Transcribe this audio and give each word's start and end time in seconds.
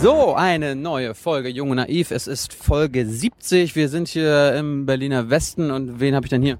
So, 0.00 0.36
eine 0.36 0.76
neue 0.76 1.12
Folge 1.12 1.48
Jung 1.48 1.70
und 1.70 1.76
Naiv. 1.78 2.12
Es 2.12 2.28
ist 2.28 2.54
Folge 2.54 3.04
70. 3.04 3.74
Wir 3.74 3.88
sind 3.88 4.06
hier 4.06 4.54
im 4.54 4.86
Berliner 4.86 5.28
Westen 5.28 5.72
und 5.72 5.98
wen 5.98 6.14
habe 6.14 6.24
ich 6.24 6.30
denn 6.30 6.40
hier? 6.40 6.58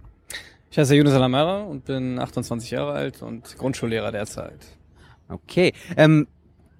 Ich 0.73 0.77
heiße 0.77 0.97
Yunus 0.97 1.13
Alamara 1.13 1.61
und 1.61 1.85
bin 1.85 2.19
28 2.19 2.73
Jahre 2.73 2.95
alt 2.95 3.23
und 3.23 3.57
Grundschullehrer 3.57 4.11
derzeit. 4.11 4.59
Okay. 5.29 5.73
Ähm, 5.97 6.27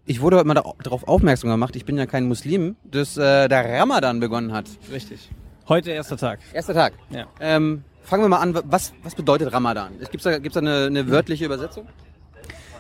ich 0.05 0.21
wurde 0.21 0.39
heute 0.39 0.49
mal 0.49 0.55
darauf 0.55 1.07
aufmerksam 1.07 1.49
gemacht, 1.51 1.77
ich 1.77 1.85
bin 1.85 1.97
ja 1.97 2.07
kein 2.07 2.27
Muslim, 2.27 2.75
dass 2.83 3.17
äh, 3.17 3.47
der 3.47 3.79
Ramadan 3.79 4.19
begonnen 4.19 4.53
hat. 4.53 4.67
Richtig. 4.91 5.31
Heute 5.69 5.93
erster 5.93 6.17
Tag. 6.17 6.41
Erster 6.53 6.75
Tag. 6.75 6.95
Ja. 7.11 7.29
Ähm, 7.39 7.85
fangen 8.03 8.25
wir 8.25 8.29
mal 8.29 8.41
an, 8.41 8.59
was, 8.65 8.93
was 9.05 9.15
bedeutet 9.15 9.53
Ramadan? 9.53 9.93
Gibt 10.01 10.17
es 10.17 10.23
da, 10.25 10.39
gibt's 10.39 10.55
da 10.55 10.61
eine, 10.61 10.87
eine 10.87 11.09
wörtliche 11.09 11.45
Übersetzung? 11.45 11.87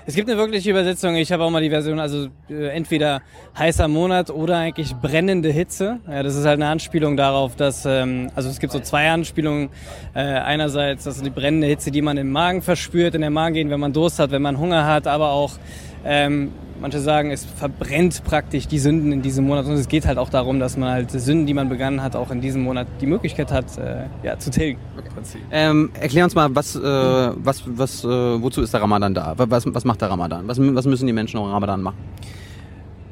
Es 0.08 0.14
gibt 0.14 0.26
eine 0.30 0.38
wirkliche 0.38 0.70
Übersetzung. 0.70 1.16
Ich 1.16 1.32
habe 1.32 1.44
auch 1.44 1.50
mal 1.50 1.60
die 1.60 1.68
Version, 1.68 2.00
also 2.00 2.28
äh, 2.48 2.68
entweder 2.68 3.20
heißer 3.58 3.88
Monat 3.88 4.30
oder 4.30 4.56
eigentlich 4.56 4.94
brennende 4.94 5.50
Hitze. 5.50 6.00
Ja, 6.08 6.22
das 6.22 6.34
ist 6.34 6.46
halt 6.46 6.54
eine 6.54 6.68
Anspielung 6.70 7.14
darauf, 7.18 7.56
dass, 7.56 7.84
ähm, 7.84 8.30
also 8.34 8.48
es 8.48 8.58
gibt 8.58 8.72
so 8.72 8.80
zwei 8.80 9.10
Anspielungen. 9.10 9.68
Äh, 10.14 10.20
einerseits, 10.20 11.04
dass 11.04 11.20
die 11.20 11.28
brennende 11.28 11.66
Hitze, 11.66 11.90
die 11.90 12.00
man 12.00 12.16
im 12.16 12.32
Magen 12.32 12.62
verspürt, 12.62 13.16
in 13.16 13.20
den 13.20 13.34
Magen 13.34 13.52
gehen, 13.52 13.68
wenn 13.68 13.80
man 13.80 13.92
Durst 13.92 14.18
hat, 14.18 14.30
wenn 14.30 14.40
man 14.40 14.58
Hunger 14.58 14.86
hat, 14.86 15.06
aber 15.06 15.32
auch 15.32 15.58
ähm, 16.06 16.52
manche 16.80 17.00
sagen, 17.00 17.30
es 17.30 17.44
verbrennt 17.44 18.22
praktisch 18.24 18.68
die 18.68 18.78
Sünden 18.78 19.12
in 19.12 19.22
diesem 19.22 19.46
Monat. 19.46 19.66
Und 19.66 19.72
es 19.72 19.88
geht 19.88 20.06
halt 20.06 20.18
auch 20.18 20.30
darum, 20.30 20.60
dass 20.60 20.76
man 20.76 20.90
halt 20.90 21.10
Sünden, 21.10 21.46
die 21.46 21.54
man 21.54 21.68
begangen 21.68 22.02
hat, 22.02 22.16
auch 22.16 22.30
in 22.30 22.40
diesem 22.40 22.62
Monat 22.62 22.86
die 23.00 23.06
Möglichkeit 23.06 23.52
hat, 23.52 23.76
äh, 23.78 24.04
ja, 24.22 24.38
zu 24.38 24.50
tilgen. 24.50 24.78
Okay. 24.96 25.38
Ähm, 25.50 25.90
erklär 25.98 26.24
uns 26.24 26.34
mal, 26.34 26.54
was, 26.54 26.76
äh, 26.76 26.80
was, 26.80 27.62
was, 27.66 28.04
äh, 28.04 28.08
wozu 28.08 28.62
ist 28.62 28.72
der 28.72 28.82
Ramadan 28.82 29.14
da? 29.14 29.34
Was, 29.36 29.64
was 29.66 29.84
macht 29.84 30.00
der 30.00 30.10
Ramadan? 30.10 30.46
Was, 30.48 30.58
was 30.60 30.86
müssen 30.86 31.06
die 31.06 31.12
Menschen 31.12 31.38
im 31.38 31.44
Ramadan 31.44 31.82
machen? 31.82 31.98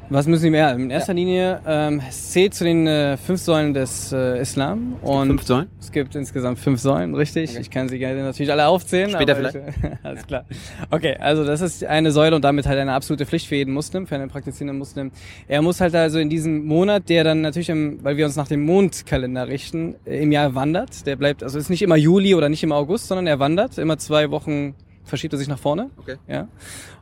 Was 0.09 0.25
müssen 0.25 0.43
sie 0.43 0.49
mehr? 0.49 0.73
In 0.73 0.89
erster 0.89 1.11
ja. 1.11 1.17
Linie, 1.17 1.61
ähm, 1.67 2.01
es 2.07 2.31
zählt 2.31 2.53
zu 2.53 2.63
den 2.63 2.87
äh, 2.87 3.17
fünf 3.17 3.41
Säulen 3.41 3.73
des 3.73 4.13
äh, 4.13 4.39
Islam. 4.39 4.95
Und 5.01 5.27
fünf 5.27 5.43
Säulen? 5.43 5.67
Es 5.81 5.91
gibt 5.91 6.15
insgesamt 6.15 6.59
fünf 6.59 6.79
Säulen, 6.79 7.13
richtig. 7.13 7.51
Okay. 7.51 7.59
Ich 7.61 7.69
kann 7.69 7.89
sie 7.89 7.99
gerne 7.99 8.23
natürlich 8.23 8.49
alle 8.49 8.67
aufzählen. 8.67 9.09
Später 9.09 9.35
vielleicht. 9.35 9.55
Ich, 9.55 9.63
alles 10.03 10.25
klar. 10.25 10.45
Okay, 10.91 11.17
also 11.19 11.43
das 11.43 11.59
ist 11.59 11.83
eine 11.83 12.11
Säule 12.11 12.37
und 12.37 12.45
damit 12.45 12.67
halt 12.67 12.79
eine 12.79 12.93
absolute 12.93 13.25
Pflicht 13.25 13.47
für 13.47 13.55
jeden 13.55 13.73
Muslim, 13.73 14.07
für 14.07 14.15
einen 14.15 14.29
praktizierenden 14.29 14.77
Muslim. 14.77 15.11
Er 15.49 15.61
muss 15.61 15.81
halt 15.81 15.93
also 15.93 16.19
in 16.19 16.29
diesem 16.29 16.65
Monat, 16.65 17.09
der 17.09 17.25
dann 17.25 17.41
natürlich, 17.41 17.69
im, 17.69 18.01
weil 18.01 18.15
wir 18.15 18.25
uns 18.25 18.37
nach 18.37 18.47
dem 18.47 18.63
Mondkalender 18.65 19.49
richten, 19.49 19.95
äh, 20.05 20.23
im 20.23 20.31
Jahr 20.31 20.55
wandert. 20.55 21.05
Der 21.05 21.17
bleibt, 21.17 21.43
also 21.43 21.59
ist 21.59 21.69
nicht 21.69 21.81
immer 21.81 21.97
Juli 21.97 22.33
oder 22.33 22.47
nicht 22.47 22.63
immer 22.63 22.75
August, 22.75 23.07
sondern 23.07 23.27
er 23.27 23.39
wandert. 23.39 23.77
Immer 23.77 23.97
zwei 23.97 24.31
Wochen 24.31 24.73
verschiebt 25.03 25.33
er 25.33 25.37
sich 25.37 25.47
nach 25.47 25.59
vorne. 25.59 25.89
Okay. 25.97 26.15
Ja. 26.27 26.47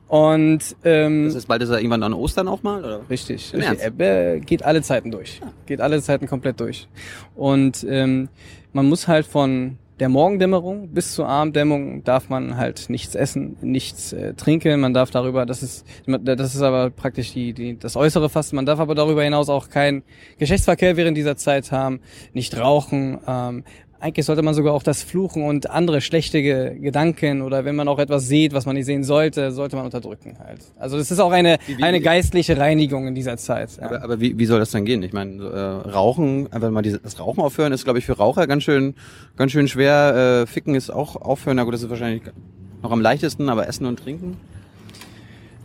Und 0.07 0.75
ähm, 0.83 1.25
das 1.25 1.35
heißt, 1.35 1.47
bald 1.47 1.63
ist 1.63 1.69
er 1.69 1.77
irgendwann 1.77 2.03
an 2.03 2.13
Ostern 2.13 2.47
auch 2.47 2.61
mal, 2.63 2.83
oder? 2.83 3.09
Richtig. 3.09 3.53
richtig. 3.53 3.79
Er 3.97 4.39
geht 4.39 4.63
alle 4.63 4.81
Zeiten 4.81 5.11
durch. 5.11 5.41
Ah. 5.43 5.51
Geht 5.65 5.81
alle 5.81 6.01
Zeiten 6.01 6.27
komplett 6.27 6.59
durch. 6.59 6.87
Und 7.33 7.85
ähm, 7.89 8.29
man 8.71 8.87
muss 8.87 9.07
halt 9.07 9.25
von 9.25 9.77
der 9.99 10.09
Morgendämmerung 10.09 10.89
bis 10.89 11.13
zur 11.13 11.27
Abenddämmerung 11.27 12.03
darf 12.03 12.27
man 12.27 12.57
halt 12.57 12.89
nichts 12.89 13.15
essen, 13.15 13.55
nichts 13.61 14.11
äh, 14.11 14.33
trinken. 14.33 14.81
Man 14.81 14.93
darf 14.93 15.09
darüber, 15.09 15.45
das 15.45 15.63
ist, 15.63 15.85
das 16.05 16.53
ist 16.53 16.61
aber 16.61 16.89
praktisch 16.89 17.31
die, 17.31 17.53
die, 17.53 17.79
das 17.79 17.95
äußere 17.95 18.29
Fasten. 18.29 18.57
Man 18.57 18.65
darf 18.65 18.79
aber 18.79 18.93
darüber 18.93 19.23
hinaus 19.23 19.47
auch 19.47 19.69
keinen 19.69 20.03
Geschlechtsverkehr 20.37 20.97
während 20.97 21.17
dieser 21.17 21.37
Zeit 21.37 21.71
haben, 21.71 22.01
nicht 22.33 22.57
rauchen. 22.57 23.19
Ähm, 23.25 23.63
eigentlich 23.99 24.25
sollte 24.25 24.41
man 24.41 24.53
sogar 24.53 24.73
auch 24.73 24.83
das 24.83 25.03
Fluchen 25.03 25.43
und 25.43 25.69
andere 25.69 26.01
schlechte 26.01 26.41
Gedanken 26.41 27.41
oder 27.41 27.65
wenn 27.65 27.75
man 27.75 27.87
auch 27.87 27.99
etwas 27.99 28.27
sieht, 28.27 28.53
was 28.53 28.65
man 28.65 28.75
nicht 28.75 28.85
sehen 28.85 29.03
sollte, 29.03 29.51
sollte 29.51 29.75
man 29.75 29.85
unterdrücken 29.85 30.37
halt. 30.39 30.59
Also 30.77 30.97
das 30.97 31.11
ist 31.11 31.19
auch 31.19 31.31
eine, 31.31 31.57
wie, 31.65 31.77
wie, 31.77 31.83
eine 31.83 32.01
geistliche 32.01 32.57
Reinigung 32.57 33.07
in 33.07 33.15
dieser 33.15 33.37
Zeit. 33.37 33.77
Ja. 33.77 33.87
Aber, 33.87 34.03
aber 34.03 34.19
wie, 34.19 34.37
wie 34.37 34.45
soll 34.45 34.59
das 34.59 34.71
dann 34.71 34.85
gehen? 34.85 35.01
Ich 35.03 35.13
meine, 35.13 35.43
äh, 35.43 35.89
Rauchen, 35.89 36.51
einfach 36.51 36.71
mal 36.71 36.81
dieses, 36.81 37.01
das 37.01 37.19
Rauchen 37.19 37.41
aufhören 37.41 37.71
ist, 37.71 37.83
glaube 37.83 37.99
ich, 37.99 38.05
für 38.05 38.13
Raucher 38.13 38.47
ganz 38.47 38.63
schön, 38.63 38.95
ganz 39.37 39.51
schön 39.51 39.67
schwer. 39.67 40.43
Äh, 40.43 40.47
Ficken 40.47 40.75
ist 40.75 40.89
auch 40.89 41.15
aufhören, 41.15 41.57
na 41.57 41.63
gut, 41.63 41.73
das 41.73 41.81
ist 41.81 41.89
wahrscheinlich 41.89 42.21
noch 42.83 42.91
am 42.91 43.01
leichtesten, 43.01 43.49
aber 43.49 43.67
Essen 43.67 43.85
und 43.85 43.99
Trinken? 43.99 44.37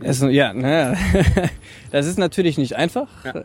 Es, 0.03 0.21
ja, 0.21 0.53
ne, 0.53 0.97
das 1.91 2.07
ist 2.07 2.17
natürlich 2.17 2.57
nicht 2.57 2.75
einfach. 2.75 3.07
Ja. 3.23 3.43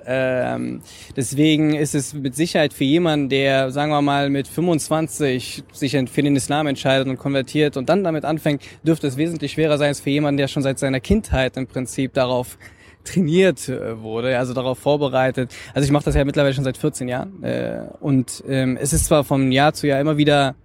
Ähm, 0.54 0.80
deswegen 1.16 1.74
ist 1.74 1.94
es 1.94 2.14
mit 2.14 2.34
Sicherheit 2.34 2.72
für 2.72 2.84
jemanden, 2.84 3.28
der, 3.28 3.70
sagen 3.70 3.90
wir 3.90 4.02
mal, 4.02 4.30
mit 4.30 4.48
25 4.48 5.64
sich 5.72 5.96
für 6.10 6.22
den 6.22 6.36
Islam 6.36 6.66
entscheidet 6.66 7.08
und 7.08 7.18
konvertiert 7.18 7.76
und 7.76 7.88
dann 7.88 8.04
damit 8.04 8.24
anfängt, 8.24 8.62
dürfte 8.82 9.06
es 9.06 9.16
wesentlich 9.16 9.52
schwerer 9.52 9.78
sein 9.78 9.88
als 9.88 10.00
für 10.00 10.10
jemanden, 10.10 10.38
der 10.38 10.48
schon 10.48 10.62
seit 10.62 10.78
seiner 10.78 11.00
Kindheit 11.00 11.56
im 11.56 11.66
Prinzip 11.66 12.14
darauf 12.14 12.58
trainiert 13.04 13.68
äh, 13.68 14.00
wurde, 14.02 14.36
also 14.38 14.52
darauf 14.52 14.78
vorbereitet. 14.78 15.54
Also 15.74 15.86
ich 15.86 15.92
mache 15.92 16.04
das 16.04 16.14
ja 16.14 16.24
mittlerweile 16.24 16.54
schon 16.54 16.64
seit 16.64 16.76
14 16.76 17.08
Jahren 17.08 17.42
äh, 17.42 17.82
und 18.00 18.42
ähm, 18.48 18.76
es 18.80 18.92
ist 18.92 19.06
zwar 19.06 19.24
vom 19.24 19.52
Jahr 19.52 19.72
zu 19.72 19.86
Jahr 19.86 20.00
immer 20.00 20.16
wieder 20.16 20.56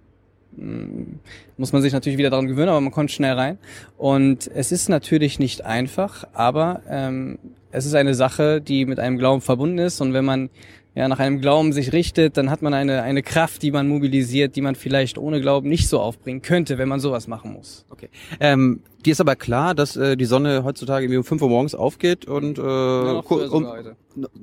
muss 1.56 1.72
man 1.72 1.82
sich 1.82 1.92
natürlich 1.92 2.18
wieder 2.18 2.30
daran 2.30 2.46
gewöhnen, 2.46 2.68
aber 2.68 2.80
man 2.80 2.92
kommt 2.92 3.10
schnell 3.10 3.34
rein. 3.34 3.58
Und 3.96 4.50
es 4.54 4.72
ist 4.72 4.88
natürlich 4.88 5.38
nicht 5.38 5.64
einfach, 5.64 6.24
aber 6.32 6.82
ähm, 6.88 7.38
es 7.70 7.86
ist 7.86 7.94
eine 7.94 8.14
Sache, 8.14 8.60
die 8.60 8.84
mit 8.84 8.98
einem 8.98 9.18
Glauben 9.18 9.40
verbunden 9.40 9.78
ist. 9.78 10.00
Und 10.00 10.12
wenn 10.12 10.24
man 10.24 10.50
ja 10.94 11.08
nach 11.08 11.18
einem 11.18 11.40
Glauben 11.40 11.72
sich 11.72 11.92
richtet, 11.92 12.36
dann 12.36 12.50
hat 12.50 12.62
man 12.62 12.74
eine, 12.74 13.02
eine 13.02 13.22
Kraft, 13.22 13.62
die 13.62 13.70
man 13.70 13.88
mobilisiert, 13.88 14.56
die 14.56 14.60
man 14.60 14.74
vielleicht 14.74 15.16
ohne 15.16 15.40
Glauben 15.40 15.68
nicht 15.68 15.88
so 15.88 16.00
aufbringen 16.00 16.42
könnte, 16.42 16.76
wenn 16.78 16.88
man 16.88 17.00
sowas 17.00 17.28
machen 17.28 17.52
muss. 17.52 17.86
Okay. 17.90 18.10
Ähm, 18.40 18.82
dir 19.04 19.12
ist 19.12 19.20
aber 19.20 19.36
klar, 19.36 19.74
dass 19.74 19.96
äh, 19.96 20.16
die 20.16 20.26
Sonne 20.26 20.64
heutzutage 20.64 21.06
irgendwie 21.06 21.18
um 21.18 21.24
5 21.24 21.42
Uhr 21.42 21.48
morgens 21.48 21.74
aufgeht 21.74 22.26
und 22.26 22.58
äh, 22.58 22.62
ja, 22.62 23.12
um, 23.20 23.66
heute. 23.66 23.96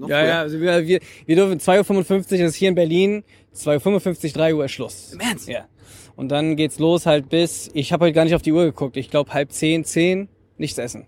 Ja, 0.07 0.25
ja, 0.25 0.39
also 0.39 0.59
wir, 0.59 0.87
wir, 0.87 0.99
wir 1.25 1.35
dürfen 1.35 1.59
2.55 1.59 2.39
Uhr, 2.39 2.45
ist 2.47 2.55
hier 2.55 2.69
in 2.69 2.75
Berlin, 2.75 3.23
2.55 3.55 4.25
Uhr, 4.25 4.31
3 4.31 4.55
Uhr 4.55 4.65
ist 4.65 4.71
Schluss. 4.71 5.13
Im 5.13 5.19
Ernst? 5.19 5.47
Ja. 5.47 5.65
Und 6.19 6.27
dann 6.27 6.57
geht's 6.57 6.79
los 6.79 7.05
halt 7.05 7.29
bis, 7.29 7.69
ich 7.73 7.93
habe 7.93 8.03
heute 8.03 8.13
gar 8.13 8.25
nicht 8.25 8.35
auf 8.35 8.41
die 8.41 8.51
Uhr 8.51 8.65
geguckt, 8.65 8.97
ich 8.97 9.09
glaube 9.09 9.33
halb 9.33 9.53
zehn, 9.53 9.85
zehn, 9.85 10.27
nichts 10.57 10.77
essen. 10.77 11.07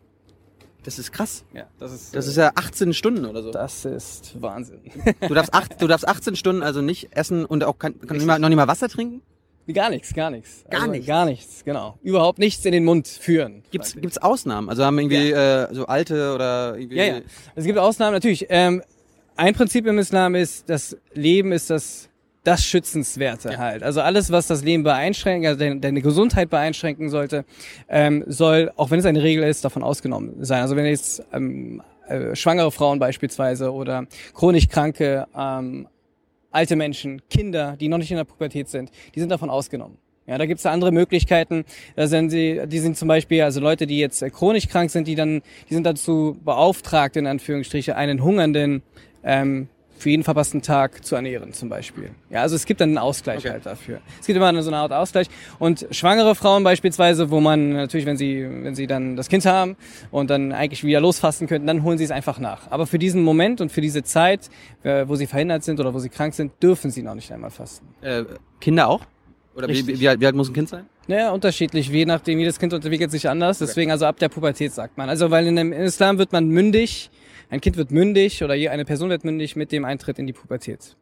Das 0.85 0.99
ist 0.99 1.11
krass. 1.11 1.43
Ja, 1.53 1.67
das 1.79 1.91
ist. 1.91 2.15
Das 2.15 2.27
ist 2.27 2.37
ja 2.37 2.53
18 2.55 2.93
Stunden 2.93 3.25
oder 3.25 3.43
so. 3.43 3.51
Das 3.51 3.83
ist 3.83 4.41
Wahnsinn. 4.41 4.79
Du 5.27 5.33
darfst, 5.33 5.53
acht, 5.53 5.81
du 5.81 5.87
darfst 5.87 6.07
18 6.07 6.37
Stunden 6.37 6.63
also 6.63 6.81
nicht 6.81 7.09
essen 7.11 7.43
und 7.43 7.65
auch 7.65 7.77
kann, 7.77 7.99
kann 7.99 8.15
nicht 8.15 8.25
mal, 8.25 8.39
noch 8.39 8.47
nicht 8.47 8.55
mal 8.55 8.69
Wasser 8.69 8.87
trinken? 8.87 9.21
Gar 9.73 9.89
nichts, 9.89 10.13
gar 10.13 10.29
nichts. 10.29 10.63
Gar 10.69 10.83
also, 10.83 10.91
nichts. 10.93 11.07
Gar 11.07 11.25
nichts, 11.25 11.65
genau. 11.65 11.99
Überhaupt 12.01 12.39
nichts 12.39 12.63
in 12.63 12.71
den 12.71 12.85
Mund 12.85 13.09
führen. 13.09 13.63
Gibt's, 13.69 13.93
gibt's 13.93 14.17
Ausnahmen? 14.17 14.69
Also 14.69 14.85
haben 14.85 14.97
irgendwie 14.97 15.31
ja. 15.31 15.65
äh, 15.65 15.75
so 15.75 15.87
alte 15.87 16.33
oder 16.33 16.77
irgendwie. 16.77 16.95
Ja, 16.95 17.05
ja. 17.05 17.21
Es 17.55 17.65
gibt 17.65 17.77
Ausnahmen 17.77 18.13
natürlich. 18.13 18.45
Ähm, 18.47 18.81
ein 19.35 19.55
Prinzip 19.55 19.85
im 19.87 19.99
Islam 19.99 20.35
ist, 20.35 20.69
das 20.69 20.95
Leben 21.13 21.51
ist 21.51 21.69
das 21.69 22.07
das 22.43 22.65
Schützenswerte 22.65 23.51
ja. 23.51 23.57
halt. 23.57 23.83
Also 23.83 24.01
alles, 24.01 24.31
was 24.31 24.47
das 24.47 24.63
Leben 24.63 24.83
beeinschränken, 24.83 25.47
also 25.47 25.59
deine, 25.59 25.79
deine 25.79 26.01
Gesundheit 26.01 26.49
beeinschränken 26.49 27.09
sollte, 27.09 27.45
ähm, 27.87 28.23
soll, 28.27 28.71
auch 28.77 28.91
wenn 28.91 28.99
es 28.99 29.05
eine 29.05 29.21
Regel 29.21 29.43
ist, 29.43 29.63
davon 29.63 29.83
ausgenommen 29.83 30.43
sein. 30.43 30.61
Also 30.61 30.75
wenn 30.75 30.85
jetzt 30.85 31.23
ähm, 31.31 31.81
äh, 32.07 32.35
schwangere 32.35 32.71
Frauen 32.71 32.99
beispielsweise 32.99 33.71
oder 33.71 34.05
chronisch 34.33 34.67
kranke, 34.67 35.27
ähm, 35.37 35.87
alte 36.51 36.75
Menschen, 36.75 37.21
Kinder, 37.29 37.77
die 37.79 37.87
noch 37.87 37.97
nicht 37.97 38.11
in 38.11 38.17
der 38.17 38.23
Pubertät 38.25 38.69
sind, 38.69 38.91
die 39.15 39.19
sind 39.19 39.29
davon 39.29 39.49
ausgenommen. 39.49 39.97
Ja, 40.27 40.37
da 40.37 40.45
gibt's 40.45 40.63
da 40.63 40.71
andere 40.71 40.91
Möglichkeiten. 40.91 41.65
Da 41.95 42.07
sind 42.07 42.29
sie, 42.29 42.61
die 42.67 42.79
sind 42.79 42.95
zum 42.95 43.07
Beispiel, 43.07 43.41
also 43.41 43.59
Leute, 43.59 43.87
die 43.87 43.99
jetzt 43.99 44.21
äh, 44.21 44.29
chronisch 44.29 44.67
krank 44.67 44.89
sind, 44.89 45.07
die 45.07 45.15
dann, 45.15 45.41
die 45.69 45.73
sind 45.73 45.85
dazu 45.85 46.37
beauftragt, 46.43 47.17
in 47.17 47.27
Anführungsstriche, 47.27 47.95
einen 47.95 48.23
Hungernden 48.23 48.83
ähm, 49.23 49.67
für 50.01 50.09
jeden 50.09 50.23
verpassten 50.23 50.61
Tag 50.61 51.05
zu 51.05 51.15
ernähren 51.15 51.53
zum 51.53 51.69
Beispiel. 51.69 52.09
Ja, 52.31 52.41
also 52.41 52.55
es 52.55 52.65
gibt 52.65 52.81
dann 52.81 52.89
einen 52.89 52.97
Ausgleich 52.97 53.39
okay. 53.39 53.51
halt 53.51 53.65
dafür. 53.65 53.99
Es 54.19 54.25
gibt 54.25 54.35
immer 54.35 54.63
so 54.63 54.69
eine 54.69 54.77
Art 54.77 54.91
Ausgleich. 54.91 55.27
Und 55.59 55.85
schwangere 55.91 56.33
Frauen 56.33 56.63
beispielsweise, 56.63 57.29
wo 57.29 57.39
man 57.39 57.73
natürlich, 57.73 58.07
wenn 58.07 58.17
sie, 58.17 58.47
wenn 58.49 58.73
sie 58.73 58.87
dann 58.87 59.15
das 59.15 59.29
Kind 59.29 59.45
haben 59.45 59.77
und 60.09 60.31
dann 60.31 60.53
eigentlich 60.53 60.83
wieder 60.83 60.99
losfasten 60.99 61.47
könnten, 61.47 61.67
dann 61.67 61.83
holen 61.83 61.99
sie 61.99 62.03
es 62.03 62.11
einfach 62.11 62.39
nach. 62.39 62.71
Aber 62.71 62.87
für 62.87 62.97
diesen 62.97 63.23
Moment 63.23 63.61
und 63.61 63.71
für 63.71 63.81
diese 63.81 64.01
Zeit, 64.01 64.49
äh, 64.81 65.07
wo 65.07 65.15
sie 65.15 65.27
verhindert 65.27 65.63
sind 65.63 65.79
oder 65.79 65.93
wo 65.93 65.99
sie 65.99 66.09
krank 66.09 66.33
sind, 66.33 66.51
dürfen 66.63 66.89
sie 66.89 67.03
noch 67.03 67.15
nicht 67.15 67.31
einmal 67.31 67.51
fasten. 67.51 67.85
Äh, 68.01 68.23
Kinder 68.59 68.87
auch? 68.87 69.01
Oder 69.55 69.67
wie, 69.67 69.85
wie, 69.85 69.99
wie, 69.99 70.09
alt, 70.09 70.19
wie 70.19 70.25
alt 70.25 70.35
muss 70.35 70.49
ein 70.49 70.53
Kind 70.53 70.69
sein? 70.69 70.85
Naja, 71.07 71.31
unterschiedlich, 71.31 71.89
je 71.89 72.05
nachdem, 72.05 72.39
jedes 72.39 72.57
Kind 72.57 72.73
entwickelt 72.73 73.11
sich 73.11 73.29
anders. 73.29 73.59
Deswegen 73.59 73.91
also 73.91 74.05
ab 74.05 74.17
der 74.17 74.29
Pubertät 74.29 74.71
sagt 74.71 74.97
man. 74.97 75.09
Also 75.09 75.29
weil 75.29 75.45
in 75.45 75.57
dem 75.57 75.73
Islam 75.73 76.17
wird 76.17 76.31
man 76.31 76.47
mündig, 76.47 77.11
ein 77.51 77.61
Kind 77.61 77.77
wird 77.77 77.91
mündig 77.91 78.43
oder 78.43 78.53
eine 78.53 78.85
Person 78.85 79.09
wird 79.09 79.23
mündig 79.23 79.55
mit 79.55 79.71
dem 79.71 79.85
Eintritt 79.85 80.17
in 80.17 80.25
die 80.25 80.33
Pubertät. 80.33 80.95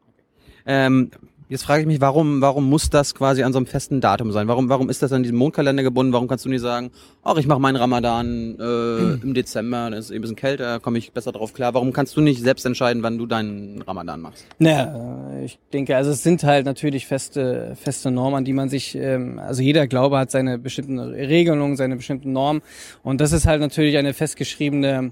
Ähm, 0.65 1.11
jetzt 1.47 1.63
frage 1.63 1.81
ich 1.81 1.87
mich, 1.87 2.01
warum, 2.01 2.41
warum 2.41 2.67
muss 2.67 2.89
das 2.89 3.13
quasi 3.13 3.43
an 3.43 3.53
so 3.53 3.59
einem 3.59 3.67
festen 3.67 4.01
Datum 4.01 4.31
sein? 4.31 4.47
Warum, 4.47 4.67
warum 4.67 4.89
ist 4.89 5.03
das 5.03 5.13
an 5.13 5.21
diesem 5.21 5.37
Mondkalender 5.37 5.83
gebunden? 5.83 6.11
Warum 6.11 6.27
kannst 6.27 6.45
du 6.45 6.49
nicht 6.49 6.61
sagen, 6.61 6.89
ach, 7.23 7.37
ich 7.37 7.45
mache 7.45 7.59
meinen 7.59 7.75
Ramadan 7.75 8.55
äh, 8.59 8.63
hm. 8.63 9.21
im 9.23 9.33
Dezember, 9.35 9.91
dann 9.91 9.93
ist 9.93 10.05
es 10.05 10.11
ein 10.11 10.21
bisschen 10.21 10.35
kälter, 10.35 10.79
komme 10.79 10.97
ich 10.97 11.11
besser 11.11 11.31
drauf 11.31 11.53
klar. 11.53 11.75
Warum 11.75 11.93
kannst 11.93 12.17
du 12.17 12.21
nicht 12.21 12.41
selbst 12.41 12.65
entscheiden, 12.65 13.03
wann 13.03 13.19
du 13.19 13.27
deinen 13.27 13.83
Ramadan 13.83 14.19
machst? 14.19 14.45
Naja, 14.57 15.29
ich 15.45 15.59
denke, 15.71 15.95
also 15.95 16.09
es 16.09 16.23
sind 16.23 16.43
halt 16.43 16.65
natürlich 16.65 17.05
feste, 17.05 17.75
feste 17.79 18.09
Normen, 18.09 18.37
an 18.37 18.45
die 18.45 18.53
man 18.53 18.69
sich, 18.69 18.95
ähm, 18.95 19.37
also 19.37 19.61
jeder 19.61 19.85
Glaube 19.85 20.17
hat 20.17 20.31
seine 20.31 20.57
bestimmten 20.57 20.97
Regelungen, 20.97 21.77
seine 21.77 21.95
bestimmten 21.95 22.33
Normen. 22.33 22.63
Und 23.03 23.21
das 23.21 23.33
ist 23.33 23.45
halt 23.45 23.61
natürlich 23.61 23.97
eine 23.97 24.15
festgeschriebene 24.15 25.11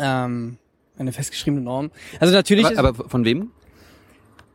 ähm, 0.00 0.56
eine 0.98 1.12
festgeschriebene 1.12 1.62
Norm. 1.62 1.90
Also 2.18 2.34
natürlich 2.34 2.66
aber, 2.78 2.90
aber 2.90 3.08
von 3.08 3.24
wem? 3.24 3.50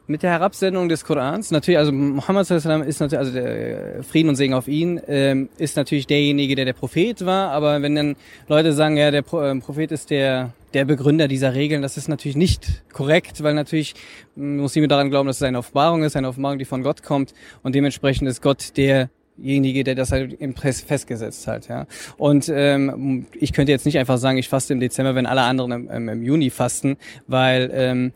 mit 0.07 0.23
der 0.23 0.31
Herabsendung 0.31 0.87
des 0.87 1.03
Korans, 1.03 1.51
natürlich, 1.51 1.77
also 1.79 1.91
wasallam 1.91 2.83
ist 2.83 2.99
natürlich, 2.99 3.19
also 3.19 3.31
der 3.33 4.03
Frieden 4.03 4.29
und 4.29 4.35
Segen 4.35 4.53
auf 4.53 4.67
ihn, 4.67 5.01
ähm, 5.07 5.49
ist 5.57 5.77
natürlich 5.77 6.07
derjenige, 6.07 6.55
der 6.55 6.65
der 6.65 6.73
Prophet 6.73 7.25
war, 7.25 7.51
aber 7.51 7.81
wenn 7.81 7.95
dann 7.95 8.15
Leute 8.47 8.73
sagen, 8.73 8.97
ja, 8.97 9.11
der 9.11 9.23
Pro, 9.23 9.41
äh, 9.41 9.55
Prophet 9.59 9.91
ist 9.91 10.09
der 10.09 10.53
der 10.73 10.83
Begründer 10.83 11.29
dieser 11.29 11.53
Regeln, 11.55 11.81
das 11.81 11.95
ist 11.95 12.09
natürlich 12.09 12.35
nicht 12.35 12.83
korrekt, 12.91 13.41
weil 13.41 13.53
natürlich 13.53 13.95
Muslime 14.35 14.89
daran 14.89 15.09
glauben, 15.09 15.27
dass 15.27 15.37
es 15.37 15.43
eine 15.43 15.59
Offenbarung 15.59 16.03
ist, 16.03 16.17
eine 16.17 16.27
Offenbarung, 16.27 16.59
die 16.59 16.65
von 16.65 16.83
Gott 16.83 17.01
kommt 17.01 17.33
und 17.63 17.73
dementsprechend 17.75 18.27
ist 18.27 18.41
Gott 18.41 18.75
der 18.75 19.09
derjenige, 19.37 19.83
der 19.83 19.95
das 19.95 20.11
halt 20.11 20.33
im 20.39 20.53
Press 20.53 20.81
festgesetzt 20.81 21.47
hat, 21.47 21.67
ja. 21.67 21.87
Und 22.17 22.49
ähm, 22.53 23.25
ich 23.39 23.53
könnte 23.53 23.71
jetzt 23.71 23.85
nicht 23.85 23.97
einfach 23.97 24.17
sagen, 24.17 24.37
ich 24.37 24.49
faste 24.49 24.73
im 24.73 24.79
Dezember, 24.79 25.15
wenn 25.15 25.25
alle 25.25 25.41
anderen 25.41 25.71
im, 25.71 25.89
im, 25.89 26.09
im 26.09 26.23
Juni 26.23 26.49
fasten, 26.49 26.97
weil 27.27 27.69
ähm, 27.73 28.13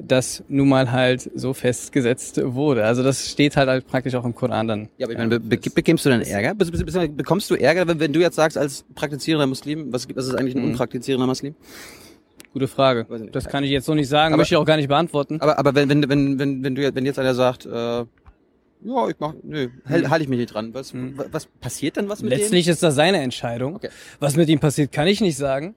das 0.00 0.44
nun 0.48 0.68
mal 0.68 0.92
halt 0.92 1.28
so 1.34 1.52
festgesetzt 1.54 2.40
wurde. 2.44 2.84
Also 2.84 3.02
das 3.02 3.28
steht 3.30 3.56
halt, 3.56 3.68
halt 3.68 3.86
praktisch 3.88 4.14
auch 4.14 4.24
im 4.24 4.32
Koran 4.34 4.68
dann. 4.68 4.88
Ja, 4.96 5.06
aber 5.06 5.12
ich 5.12 5.18
meine, 5.18 5.40
be 5.40 5.56
be 5.56 5.58
bekämst 5.74 6.04
du 6.06 6.10
dann 6.10 6.20
Ärger? 6.22 6.54
Be 6.54 6.64
be 6.66 7.08
bekommst 7.08 7.50
du 7.50 7.56
Ärger, 7.56 7.88
wenn, 7.88 7.98
wenn 7.98 8.12
du 8.12 8.20
jetzt 8.20 8.36
sagst, 8.36 8.56
als 8.56 8.84
praktizierender 8.94 9.48
Muslim, 9.48 9.92
was, 9.92 10.06
was 10.14 10.26
ist 10.28 10.34
eigentlich 10.36 10.54
ein 10.54 10.62
Mhm. 10.62 10.70
unpraktizierender 10.70 11.26
Muslim? 11.26 11.56
Gute 12.52 12.68
Frage. 12.68 13.06
Das 13.32 13.46
kann 13.48 13.62
ich 13.64 13.70
jetzt 13.70 13.86
so 13.86 13.94
nicht 13.94 14.08
sagen, 14.08 14.32
Aber- 14.34 14.40
möchte 14.40 14.54
ich 14.54 14.56
auch 14.56 14.64
gar 14.64 14.76
nicht 14.76 14.88
beantworten. 14.88 15.40
Aber, 15.40 15.58
aber 15.58 15.74
wenn, 15.74 15.88
wenn, 15.88 16.08
wenn, 16.08 16.38
wenn, 16.38 16.62
wenn 16.64 16.74
du 16.76 16.82
jetzt- 16.82 16.94
wenn 16.94 17.04
jetzt 17.04 17.18
einer 17.18 17.34
sagt, 17.34 17.66
äh, 17.66 18.04
ja, 18.84 19.08
ich 19.08 19.16
mach, 19.18 19.34
nö, 19.42 19.68
halte 19.88 20.10
halt 20.10 20.22
ich 20.22 20.28
mich 20.28 20.38
nicht 20.38 20.54
dran. 20.54 20.72
Was, 20.74 20.92
Mhm. 20.94 21.18
wa- 21.18 21.26
was 21.30 21.46
passiert 21.46 21.96
dann 21.96 22.08
was 22.08 22.22
mit 22.22 22.30
Letztlich 22.30 22.68
ist 22.68 22.82
das 22.82 22.94
seine 22.94 23.20
Entscheidung. 23.20 23.76
Okay. 23.76 23.88
Was 24.20 24.36
mit 24.36 24.48
ihm 24.48 24.60
passiert, 24.60 24.92
kann 24.92 25.06
ich 25.06 25.20
nicht 25.20 25.36
sagen. 25.36 25.74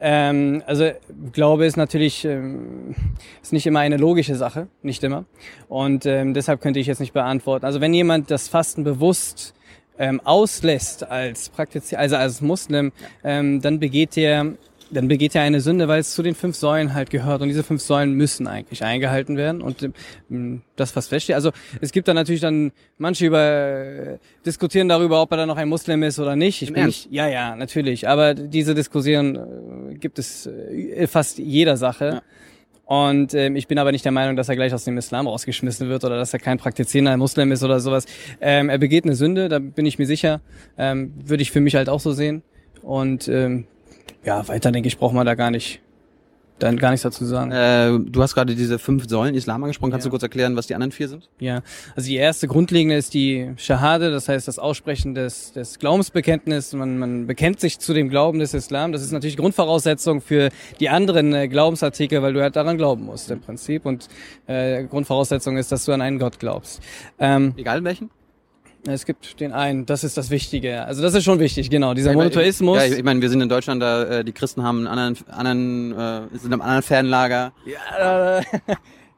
Ähm, 0.00 0.62
also 0.66 0.90
Glaube 1.32 1.66
ist 1.66 1.76
natürlich 1.76 2.24
ähm, 2.24 2.94
ist 3.42 3.52
nicht 3.52 3.66
immer 3.66 3.80
eine 3.80 3.96
logische 3.96 4.34
Sache, 4.36 4.68
nicht 4.82 5.02
immer. 5.04 5.24
Und 5.68 6.06
ähm, 6.06 6.34
deshalb 6.34 6.60
könnte 6.60 6.80
ich 6.80 6.86
jetzt 6.86 7.00
nicht 7.00 7.12
beantworten. 7.12 7.64
Also 7.66 7.80
wenn 7.80 7.94
jemand 7.94 8.30
das 8.30 8.48
Fasten 8.48 8.84
bewusst 8.84 9.54
ähm, 9.98 10.20
auslässt 10.24 11.04
als 11.08 11.48
Praktiz 11.48 11.92
also 11.94 12.16
als 12.16 12.40
Muslim, 12.40 12.92
ähm, 13.22 13.60
dann 13.62 13.78
begeht 13.78 14.16
er 14.16 14.54
dann 14.94 15.08
begeht 15.08 15.34
er 15.34 15.42
eine 15.42 15.60
Sünde, 15.60 15.88
weil 15.88 16.00
es 16.00 16.14
zu 16.14 16.22
den 16.22 16.34
fünf 16.34 16.56
Säulen 16.56 16.94
halt 16.94 17.10
gehört. 17.10 17.42
Und 17.42 17.48
diese 17.48 17.62
fünf 17.62 17.82
Säulen 17.82 18.14
müssen 18.14 18.46
eigentlich 18.46 18.82
eingehalten 18.84 19.36
werden. 19.36 19.60
Und 19.60 19.90
ähm, 20.30 20.62
das, 20.76 20.94
was 20.96 21.08
feststeht. 21.08 21.34
Also 21.34 21.50
es 21.80 21.92
gibt 21.92 22.08
dann 22.08 22.16
natürlich 22.16 22.40
dann, 22.40 22.72
manche 22.96 23.26
über 23.26 23.40
äh, 23.40 24.18
diskutieren 24.46 24.88
darüber, 24.88 25.20
ob 25.20 25.30
er 25.32 25.36
dann 25.38 25.48
noch 25.48 25.56
ein 25.56 25.68
Muslim 25.68 26.02
ist 26.02 26.18
oder 26.18 26.36
nicht. 26.36 26.62
Ich 26.62 26.68
Im 26.68 26.74
bin 26.74 26.82
Ernst? 26.84 27.06
nicht, 27.06 27.14
ja, 27.14 27.28
ja, 27.28 27.56
natürlich. 27.56 28.08
Aber 28.08 28.34
diese 28.34 28.74
Diskussionen 28.74 29.36
äh, 29.36 29.94
gibt 29.94 30.18
es 30.18 30.46
äh, 30.46 31.06
fast 31.06 31.38
jeder 31.38 31.76
Sache. 31.76 32.06
Ja. 32.06 32.22
Und 32.86 33.32
ähm, 33.32 33.56
ich 33.56 33.66
bin 33.66 33.78
aber 33.78 33.92
nicht 33.92 34.04
der 34.04 34.12
Meinung, 34.12 34.36
dass 34.36 34.48
er 34.48 34.56
gleich 34.56 34.74
aus 34.74 34.84
dem 34.84 34.98
Islam 34.98 35.26
rausgeschmissen 35.26 35.88
wird 35.88 36.04
oder 36.04 36.16
dass 36.16 36.32
er 36.32 36.38
kein 36.38 36.58
praktizierender 36.58 37.16
Muslim 37.16 37.50
ist 37.50 37.62
oder 37.62 37.80
sowas. 37.80 38.04
Ähm, 38.40 38.68
er 38.68 38.78
begeht 38.78 39.04
eine 39.04 39.14
Sünde, 39.14 39.48
da 39.48 39.58
bin 39.58 39.86
ich 39.86 39.98
mir 39.98 40.06
sicher. 40.06 40.40
Ähm, 40.76 41.14
Würde 41.24 41.42
ich 41.42 41.50
für 41.50 41.60
mich 41.60 41.74
halt 41.74 41.88
auch 41.88 42.00
so 42.00 42.12
sehen. 42.12 42.42
Und 42.82 43.28
ähm, 43.28 43.66
ja, 44.24 44.46
weiter 44.48 44.72
denke 44.72 44.88
ich, 44.88 44.98
braucht 44.98 45.14
man 45.14 45.26
da 45.26 45.34
gar 45.34 45.50
nicht, 45.50 45.80
dann 46.60 46.76
gar 46.76 46.90
nichts 46.90 47.02
dazu 47.02 47.24
sagen. 47.24 47.50
Äh, 47.50 47.98
du 48.10 48.22
hast 48.22 48.34
gerade 48.34 48.54
diese 48.54 48.78
fünf 48.78 49.08
Säulen 49.08 49.34
Islam 49.34 49.64
angesprochen. 49.64 49.90
Kannst 49.90 50.04
Ja. 50.04 50.08
du 50.08 50.12
kurz 50.12 50.22
erklären, 50.22 50.54
was 50.56 50.68
die 50.68 50.74
anderen 50.74 50.92
vier 50.92 51.08
sind? 51.08 51.28
Ja, 51.40 51.62
also 51.96 52.08
die 52.08 52.14
erste 52.16 52.46
grundlegende 52.46 52.96
ist 52.96 53.12
die 53.12 53.50
Shahade, 53.56 54.12
das 54.12 54.28
heißt 54.28 54.46
das 54.46 54.60
Aussprechen 54.60 55.14
des, 55.16 55.52
des 55.52 55.80
Glaubensbekenntnisses. 55.80 56.72
Man, 56.74 56.96
man 56.98 57.26
bekennt 57.26 57.58
sich 57.58 57.80
zu 57.80 57.92
dem 57.92 58.08
Glauben 58.08 58.38
des 58.38 58.54
Islam. 58.54 58.92
Das 58.92 59.02
ist 59.02 59.10
natürlich 59.10 59.36
Grundvoraussetzung 59.36 60.20
für 60.20 60.50
die 60.78 60.88
anderen 60.88 61.34
äh, 61.34 61.48
Glaubensartikel, 61.48 62.22
weil 62.22 62.32
du 62.34 62.40
halt 62.40 62.54
daran 62.54 62.76
glauben 62.76 63.04
musst 63.04 63.30
im 63.32 63.40
Prinzip. 63.40 63.84
Und 63.84 64.06
äh, 64.46 64.84
Grundvoraussetzung 64.84 65.56
ist, 65.56 65.72
dass 65.72 65.84
du 65.84 65.92
an 65.92 66.00
einen 66.02 66.20
Gott 66.20 66.38
glaubst. 66.38 66.80
Ähm, 67.18 67.52
Egal 67.56 67.82
welchen? 67.82 68.10
Es 68.86 69.06
gibt 69.06 69.40
den 69.40 69.52
einen, 69.52 69.86
das 69.86 70.04
ist 70.04 70.16
das 70.16 70.30
Wichtige. 70.30 70.84
Also 70.84 71.02
das 71.02 71.14
ist 71.14 71.24
schon 71.24 71.38
wichtig, 71.40 71.70
genau. 71.70 71.94
Dieser 71.94 72.10
Ja, 72.10 72.16
Monotheismus. 72.16 72.78
Ja, 72.78 72.84
ich, 72.84 72.98
ich 72.98 73.04
meine, 73.04 73.20
wir 73.20 73.30
sind 73.30 73.40
in 73.40 73.48
Deutschland, 73.48 73.82
da 73.82 74.04
äh, 74.04 74.24
die 74.24 74.32
Christen 74.32 74.62
haben 74.62 74.86
einen 74.86 74.98
anderen, 74.98 75.30
anderen 75.30 76.32
äh, 76.32 76.38
sind 76.38 76.52
im 76.52 76.60
anderen 76.60 76.82
Fernlager. 76.82 77.52
Ja, 77.64 77.78
da, 77.98 78.40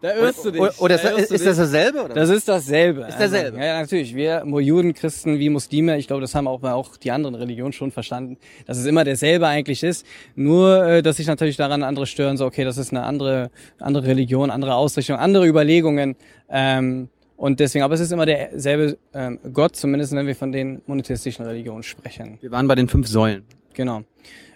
da 0.00 0.14
irrst 0.18 0.44
du 0.44 0.50
dich. 0.52 0.60
Oder, 0.60 0.72
oder 0.78 0.94
ist, 0.94 1.04
da 1.04 1.10
du 1.10 1.16
ist 1.16 1.30
dich. 1.32 1.42
das 1.42 1.56
dasselbe? 1.56 2.04
Oder? 2.04 2.14
Das 2.14 2.28
ist 2.28 2.48
dasselbe. 2.48 3.00
Ist 3.02 3.18
dasselbe. 3.18 3.58
Also, 3.58 3.66
ja, 3.68 3.80
natürlich. 3.80 4.14
Wir 4.14 4.44
Juden, 4.60 4.94
Christen 4.94 5.38
wie 5.38 5.48
Muslime, 5.48 5.98
ich 5.98 6.06
glaube, 6.06 6.22
das 6.22 6.34
haben 6.34 6.46
auch, 6.46 6.62
auch 6.62 6.96
die 6.96 7.10
anderen 7.10 7.34
Religionen 7.34 7.72
schon 7.72 7.90
verstanden, 7.90 8.38
dass 8.66 8.78
es 8.78 8.86
immer 8.86 9.04
derselbe 9.04 9.48
eigentlich 9.48 9.82
ist. 9.82 10.06
Nur, 10.36 10.86
äh, 10.86 11.02
dass 11.02 11.16
sich 11.16 11.26
natürlich 11.26 11.56
daran 11.56 11.82
andere 11.82 12.06
stören, 12.06 12.36
so, 12.36 12.46
okay, 12.46 12.64
das 12.64 12.78
ist 12.78 12.92
eine 12.92 13.02
andere, 13.02 13.50
andere 13.80 14.06
Religion, 14.06 14.50
andere 14.50 14.74
Ausrichtung, 14.74 15.16
andere 15.16 15.46
Überlegungen. 15.46 16.14
Ähm, 16.48 17.08
und 17.36 17.60
deswegen, 17.60 17.84
aber 17.84 17.94
es 17.94 18.00
ist 18.00 18.12
immer 18.12 18.26
derselbe 18.26 18.98
ähm, 19.14 19.38
Gott, 19.52 19.76
zumindest 19.76 20.12
wenn 20.12 20.26
wir 20.26 20.36
von 20.36 20.52
den 20.52 20.82
monotheistischen 20.86 21.44
Religionen 21.44 21.82
sprechen. 21.82 22.38
wir 22.40 22.50
waren 22.50 22.66
bei 22.68 22.74
den 22.74 22.88
fünf 22.88 23.06
Säulen. 23.08 23.44
Genau. 23.74 24.02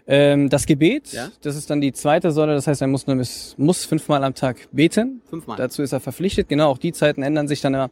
Ähm, 0.06 0.48
das 0.48 0.66
Gebet, 0.66 1.12
Ja. 1.12 1.28
das 1.42 1.54
ist 1.56 1.70
dann 1.70 1.80
die 1.80 1.92
zweite 1.92 2.32
Säule, 2.32 2.54
das 2.54 2.66
heißt, 2.66 2.82
ein 2.82 2.90
Muslim 2.90 3.20
ist, 3.20 3.56
muss 3.58 3.84
fünfmal 3.84 4.24
am 4.24 4.34
Tag 4.34 4.56
beten. 4.72 5.20
Fünfmal. 5.28 5.56
Dazu 5.56 5.82
ist 5.82 5.92
er 5.92 6.00
verpflichtet. 6.00 6.48
Genau, 6.48 6.68
auch 6.70 6.78
die 6.78 6.92
Zeiten 6.92 7.22
ändern 7.22 7.46
sich 7.46 7.60
dann 7.60 7.74
immer. 7.74 7.90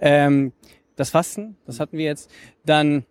Ähm, 0.00 0.52
das 0.96 1.10
Fasten, 1.10 1.56
das 1.66 1.78
hatten 1.78 1.98
wir 1.98 2.04
jetzt. 2.06 2.30
Dann 2.64 3.04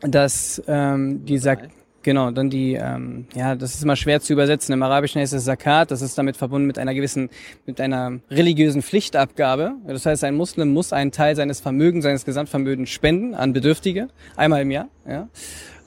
das, 0.00 0.60
ähm, 0.66 1.24
die 1.24 1.38
Sak. 1.38 1.68
Genau, 2.06 2.30
dann 2.30 2.48
die, 2.48 2.74
ähm, 2.74 3.26
ja, 3.34 3.56
das 3.56 3.74
ist 3.74 3.82
immer 3.82 3.96
schwer 3.96 4.20
zu 4.20 4.32
übersetzen. 4.32 4.72
Im 4.72 4.82
Arabischen 4.82 5.20
heißt 5.20 5.34
es 5.34 5.44
Zakat. 5.44 5.90
Das 5.90 6.00
ist 6.00 6.16
damit 6.16 6.36
verbunden 6.36 6.66
mit 6.66 6.78
einer 6.78 6.94
gewissen, 6.94 7.28
mit 7.66 7.80
einer 7.80 8.20
religiösen 8.30 8.80
Pflichtabgabe. 8.80 9.72
Das 9.86 10.06
heißt, 10.06 10.22
ein 10.24 10.36
Muslim 10.36 10.72
muss 10.72 10.92
einen 10.92 11.10
Teil 11.10 11.34
seines 11.34 11.60
Vermögens, 11.60 12.04
seines 12.04 12.24
Gesamtvermögens 12.24 12.88
spenden 12.88 13.34
an 13.34 13.52
Bedürftige 13.52 14.08
einmal 14.36 14.62
im 14.62 14.70
Jahr. 14.70 14.88
Ja. 15.06 15.28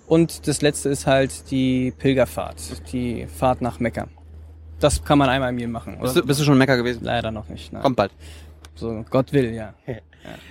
Und 0.07 0.47
das 0.47 0.61
letzte 0.61 0.89
ist 0.89 1.07
halt 1.07 1.49
die 1.51 1.93
Pilgerfahrt, 1.97 2.91
die 2.91 3.25
Fahrt 3.25 3.61
nach 3.61 3.79
Mekka. 3.79 4.07
Das 4.81 5.03
kann 5.03 5.17
man 5.17 5.29
einmal 5.29 5.51
im 5.51 5.59
Jahr 5.59 5.69
machen. 5.69 5.99
Bist 6.01 6.15
Oder? 6.15 6.21
du, 6.21 6.27
bist 6.27 6.39
du 6.41 6.43
schon 6.43 6.53
in 6.53 6.59
Mekka 6.59 6.75
gewesen? 6.75 6.99
Leider 7.01 7.31
noch 7.31 7.47
nicht. 7.47 7.71
Nein. 7.71 7.81
Kommt 7.81 7.95
bald. 7.95 8.11
So, 8.75 9.05
Gott 9.09 9.31
will, 9.33 9.53
ja. 9.53 9.73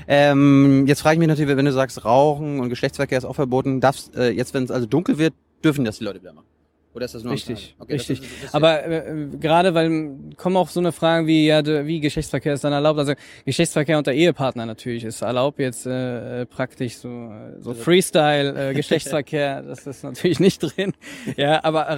Ähm, 0.09 0.87
jetzt 0.87 1.03
frage 1.03 1.15
ich 1.15 1.19
mich 1.19 1.29
natürlich, 1.29 1.55
wenn 1.55 1.65
du 1.65 1.73
sagst, 1.73 2.03
Rauchen 2.05 2.59
und 2.59 2.71
Geschlechtsverkehr 2.71 3.19
ist 3.19 3.27
auch 3.27 3.35
verboten, 3.35 3.81
darfst 3.81 4.17
äh, 4.17 4.31
jetzt, 4.31 4.55
wenn 4.55 4.65
es 4.65 4.71
also 4.71 4.87
dunkel 4.87 5.19
wird, 5.19 5.35
dürfen 5.65 5.85
das 5.85 5.99
die 5.99 6.05
Leute 6.05 6.21
wieder 6.21 6.33
machen? 6.33 6.47
Oder 6.95 7.05
ist 7.05 7.15
das 7.15 7.23
nur 7.23 7.35
Richtig? 7.35 7.77
Okay, 7.79 7.97
das 7.97 8.09
richtig. 8.09 8.23
ist- 8.27 8.37
das 8.39 8.45
ist- 8.49 8.55
Aber 8.55 8.85
äh, 8.85 9.29
gerade 9.39 9.75
weil 9.75 10.17
kommen 10.37 10.57
auch 10.57 10.69
so 10.69 10.81
eine 10.81 10.91
Fragen 10.91 11.27
wie, 11.27 11.47
ja, 11.47 11.65
wie 11.87 12.01
Geschlechtsverkehr 12.01 12.55
ist 12.55 12.65
dann 12.65 12.73
erlaubt. 12.73 12.99
Also 12.99 13.13
Geschlechtsverkehr 13.45 13.99
unter 13.99 14.13
Ehepartner 14.13 14.65
natürlich 14.67 15.05
ist 15.05 15.21
erlaubt. 15.23 15.61
Jetzt 15.61 15.87
äh, 15.87 16.41
äh, 16.41 16.47
praktisch 16.47 16.97
so, 16.97 17.09
äh, 17.09 17.61
so 17.61 17.75
Freestyle 17.75 18.71
äh, 18.71 18.75
Geschlechtsverkehr, 18.75 19.63
das 19.69 19.87
ist 19.87 20.03
natürlich 20.03 20.41
nicht 20.41 20.61
drin. 20.61 20.93
Ja, 21.37 21.63
aber 21.63 21.89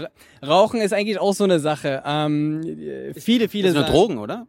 äh, 0.42 0.44
Rauchen 0.46 0.80
ist 0.80 0.92
eigentlich 0.92 1.18
auch 1.20 1.34
so 1.34 1.44
eine 1.44 1.60
Sache. 1.60 2.02
Ähm, 2.04 2.60
äh, 2.62 3.14
viele, 3.14 3.48
viele 3.48 3.68
das 3.68 3.76
sind 3.76 3.82
nur 3.86 3.90
Drogen, 3.90 4.18
oder? 4.18 4.46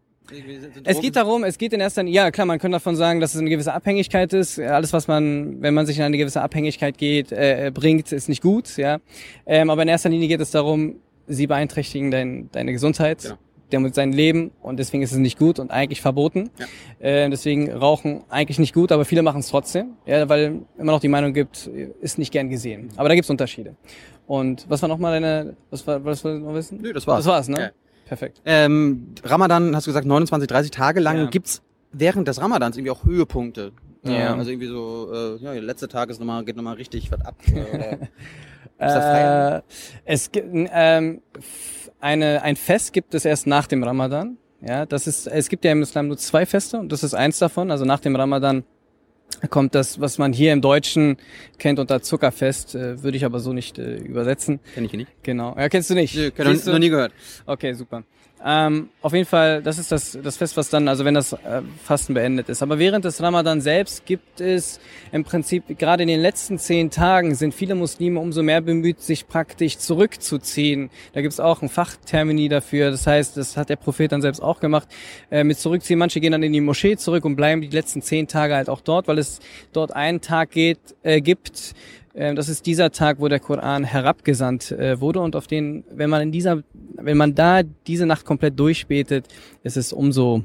Es 0.84 1.00
geht 1.02 1.16
darum, 1.16 1.44
es 1.44 1.58
geht 1.58 1.74
in 1.74 1.80
erster 1.80 2.04
Linie, 2.04 2.16
ja 2.16 2.32
klar, 2.32 2.46
man 2.46 2.60
könnte 2.60 2.76
davon 2.76 2.96
sagen, 2.96 3.20
dass 3.20 3.34
es 3.34 3.42
eine 3.42 3.50
gewisse 3.50 3.74
Abhängigkeit 3.74 4.34
ist. 4.34 4.60
Alles, 4.60 4.94
was 4.94 5.08
man, 5.08 5.62
wenn 5.62 5.74
man 5.74 5.86
sich 5.86 5.98
in 5.98 6.04
eine 6.04 6.18
gewisse 6.18 6.42
Abhängigkeit 6.42 6.98
geht, 6.98 7.32
äh, 7.32 7.68
äh, 7.68 7.72
bringt, 7.72 8.12
ist 8.12 8.30
nicht 8.30 8.42
gut, 8.42 8.78
ja. 8.78 9.00
Ähm, 9.46 9.70
aber 9.70 9.82
in 9.84 9.88
erster 9.88 10.10
Linie 10.10 10.28
geht 10.28 10.42
es 10.42 10.52
darum, 10.52 10.96
sie 11.28 11.48
beeinträchtigen 11.48 12.12
dein, 12.12 12.50
deine 12.52 12.72
Gesundheit, 12.72 13.24
Genau. 13.24 13.36
damit 13.70 13.96
sein 13.96 14.12
Leben 14.12 14.52
und 14.62 14.78
deswegen 14.78 15.04
ist 15.04 15.12
es 15.12 15.18
nicht 15.18 15.38
gut 15.38 15.60
und 15.60 15.72
eigentlich 15.72 16.02
verboten. 16.02 16.50
Ja. 17.00 17.08
Äh, 17.26 17.30
deswegen 17.30 17.72
Rauchen 17.72 18.24
eigentlich 18.30 18.60
nicht 18.60 18.74
gut, 18.74 18.92
aber 18.92 19.06
viele 19.06 19.22
machen 19.22 19.40
es 19.40 19.50
trotzdem, 19.50 19.94
ja, 20.06 20.28
weil 20.28 20.62
immer 20.78 20.92
noch 20.94 21.00
die 21.00 21.08
Meinung 21.08 21.34
gibt, 21.34 21.68
ist 22.02 22.18
nicht 22.18 22.32
gern 22.32 22.50
gesehen. 22.50 22.90
Aber 22.98 23.10
da 23.10 23.16
gibt's 23.16 23.30
Unterschiede. 23.30 23.76
Und 24.28 24.66
was 24.70 24.82
war 24.82 24.88
nochmal 24.90 25.20
deine, 25.20 25.56
was 25.70 25.86
war, 25.86 26.04
was 26.06 26.24
wolltest 26.24 26.42
du 26.44 26.48
noch 26.48 26.54
wissen? 26.54 26.80
Nö, 26.82 26.94
das 26.94 27.06
war's. 27.06 27.26
Das 27.26 27.28
war's, 27.28 27.48
ne? 27.50 27.56
Okay. 27.56 27.70
Perfekt. 28.12 28.42
Ähm, 28.44 29.16
Ramadan, 29.24 29.74
hast 29.74 29.88
du 29.88 29.92
gesagt, 29.92 30.06
29, 30.06 30.46
30 30.46 30.72
Tage 30.72 31.00
lang. 31.00 31.18
Ja. 31.18 31.26
Gibt's 31.28 31.62
während 31.94 32.28
des 32.28 32.42
Ramadans 32.42 32.76
irgendwie 32.76 32.92
auch 32.92 33.06
Höhepunkte? 33.06 33.72
Ja. 34.04 34.36
Also 34.36 34.52
irgendwie 34.52 34.68
so, 34.68 35.10
äh, 35.14 35.38
ja, 35.42 35.54
der 35.54 35.62
letzte 35.62 35.88
Tag 35.88 36.10
ist 36.10 36.20
nochmal, 36.20 36.44
geht 36.44 36.58
nochmal 36.58 36.76
richtig 36.76 37.10
was 37.10 37.22
ab. 37.22 37.36
Äh, 38.80 39.62
es 40.06 40.32
gibt 40.32 40.48
ähm, 40.52 41.22
eine, 42.00 42.42
ein 42.42 42.56
Fest 42.56 42.94
gibt 42.94 43.14
es 43.14 43.26
erst 43.26 43.46
nach 43.46 43.68
dem 43.68 43.84
Ramadan. 43.84 44.38
Ja, 44.60 44.88
das 44.88 45.06
ist, 45.06 45.28
es 45.28 45.50
gibt 45.50 45.64
ja 45.66 45.72
im 45.72 45.84
Islam 45.84 46.08
nur 46.08 46.18
zwei 46.18 46.48
Feste 46.48 46.80
und 46.80 46.92
das 46.92 47.04
ist 47.04 47.14
eins 47.14 47.38
davon. 47.38 47.70
Also 47.70 47.86
nach 47.86 48.00
dem 48.00 48.16
Ramadan 48.16 48.64
kommt 49.48 49.76
das, 49.76 50.00
was 50.00 50.18
man 50.18 50.34
hier 50.34 50.54
im 50.54 50.62
Deutschen 50.62 51.18
kennt 51.58 51.80
unter 51.80 52.02
Zuckerfest, 52.02 52.76
äh, 52.76 53.04
würde 53.04 53.18
ich 53.18 53.26
aber 53.26 53.40
so 53.40 53.54
nicht 53.54 53.80
äh, 53.80 53.96
übersetzen. 53.96 54.60
Kenn 54.74 54.86
ich 54.86 54.94
nicht. 54.94 55.12
Genau. 55.24 55.56
Ja, 55.58 55.70
kennst 55.70 55.90
du 55.90 55.96
nicht? 55.96 56.16
Nö, 56.16 56.32
kenn 56.32 56.54
noch, 56.54 56.66
noch 56.66 56.80
nie 56.80 56.90
gehört. 56.90 57.14
Okay, 57.46 57.74
super. 57.74 58.04
Ähm, 58.44 58.90
auf 59.02 59.14
jeden 59.14 59.28
Fall, 59.28 59.62
das 59.62 59.78
ist 59.78 59.92
das, 59.92 60.18
das 60.22 60.38
Fest, 60.38 60.58
was 60.58 60.70
dann, 60.70 60.88
also 60.88 61.06
wenn 61.06 61.14
das 61.14 61.34
äh, 61.34 61.62
Fasten 61.84 62.14
beendet 62.16 62.50
ist. 62.50 62.64
Aber 62.64 62.80
während 62.80 63.06
des 63.06 63.22
Ramadan 63.22 63.62
selbst 63.62 64.06
gibt 64.06 64.42
es 64.42 64.80
im 65.12 65.24
Prinzip, 65.24 65.78
gerade 65.78 66.04
in 66.04 66.10
den 66.10 66.20
letzten 66.20 66.58
zehn 66.58 66.90
Tagen 66.90 67.36
sind 67.36 67.54
viele 67.54 67.76
Muslime 67.76 68.20
umso 68.20 68.42
mehr 68.42 68.62
bemüht, 68.62 69.02
sich 69.02 69.28
praktisch 69.28 69.78
zurückzuziehen. 69.78 70.90
Da 71.14 71.22
gibt 71.22 71.34
es 71.34 71.40
auch 71.40 71.62
ein 71.62 71.70
Fachtermini 71.70 72.50
dafür. 72.50 72.90
Das 72.90 73.06
heißt, 73.06 73.38
das 73.38 73.58
hat 73.58 73.70
der 73.70 73.76
Prophet 73.76 74.12
dann 74.12 74.22
selbst 74.22 74.42
auch 74.42 74.60
gemacht, 74.60 74.88
äh, 75.30 75.44
mit 75.44 75.60
zurückziehen. 75.60 76.00
Manche 76.00 76.20
gehen 76.20 76.32
dann 76.32 76.44
in 76.44 76.54
die 76.54 76.62
Moschee 76.62 76.98
zurück 76.98 77.26
und 77.26 77.36
bleiben 77.36 77.62
die 77.62 77.68
letzten 77.68 78.02
zehn 78.02 78.28
Tage 78.28 78.56
halt 78.56 78.70
auch 78.70 78.82
dort, 78.82 79.08
weil 79.08 79.20
es 79.20 79.40
dort 79.72 79.96
einen 79.96 80.22
Tag 80.22 80.52
geht, 80.52 80.80
äh, 81.04 81.22
gibt, 81.22 81.76
das 82.14 82.50
ist 82.50 82.66
dieser 82.66 82.92
Tag, 82.92 83.20
wo 83.20 83.28
der 83.28 83.40
Koran 83.40 83.84
herabgesandt 83.84 84.72
äh, 84.72 85.00
wurde 85.00 85.20
und 85.22 85.36
auf 85.36 85.48
den, 85.48 85.84
wenn 85.92 86.10
man 86.10 86.22
in 86.22 86.32
dieser, 86.32 86.64
wenn 86.96 87.18
man 87.18 87.36
da 87.36 87.64
diese 87.64 88.06
Nacht 88.06 88.26
komplett 88.26 88.60
durchbetet, 88.60 89.28
ist 89.64 89.78
es 89.78 89.94
umso, 89.94 90.44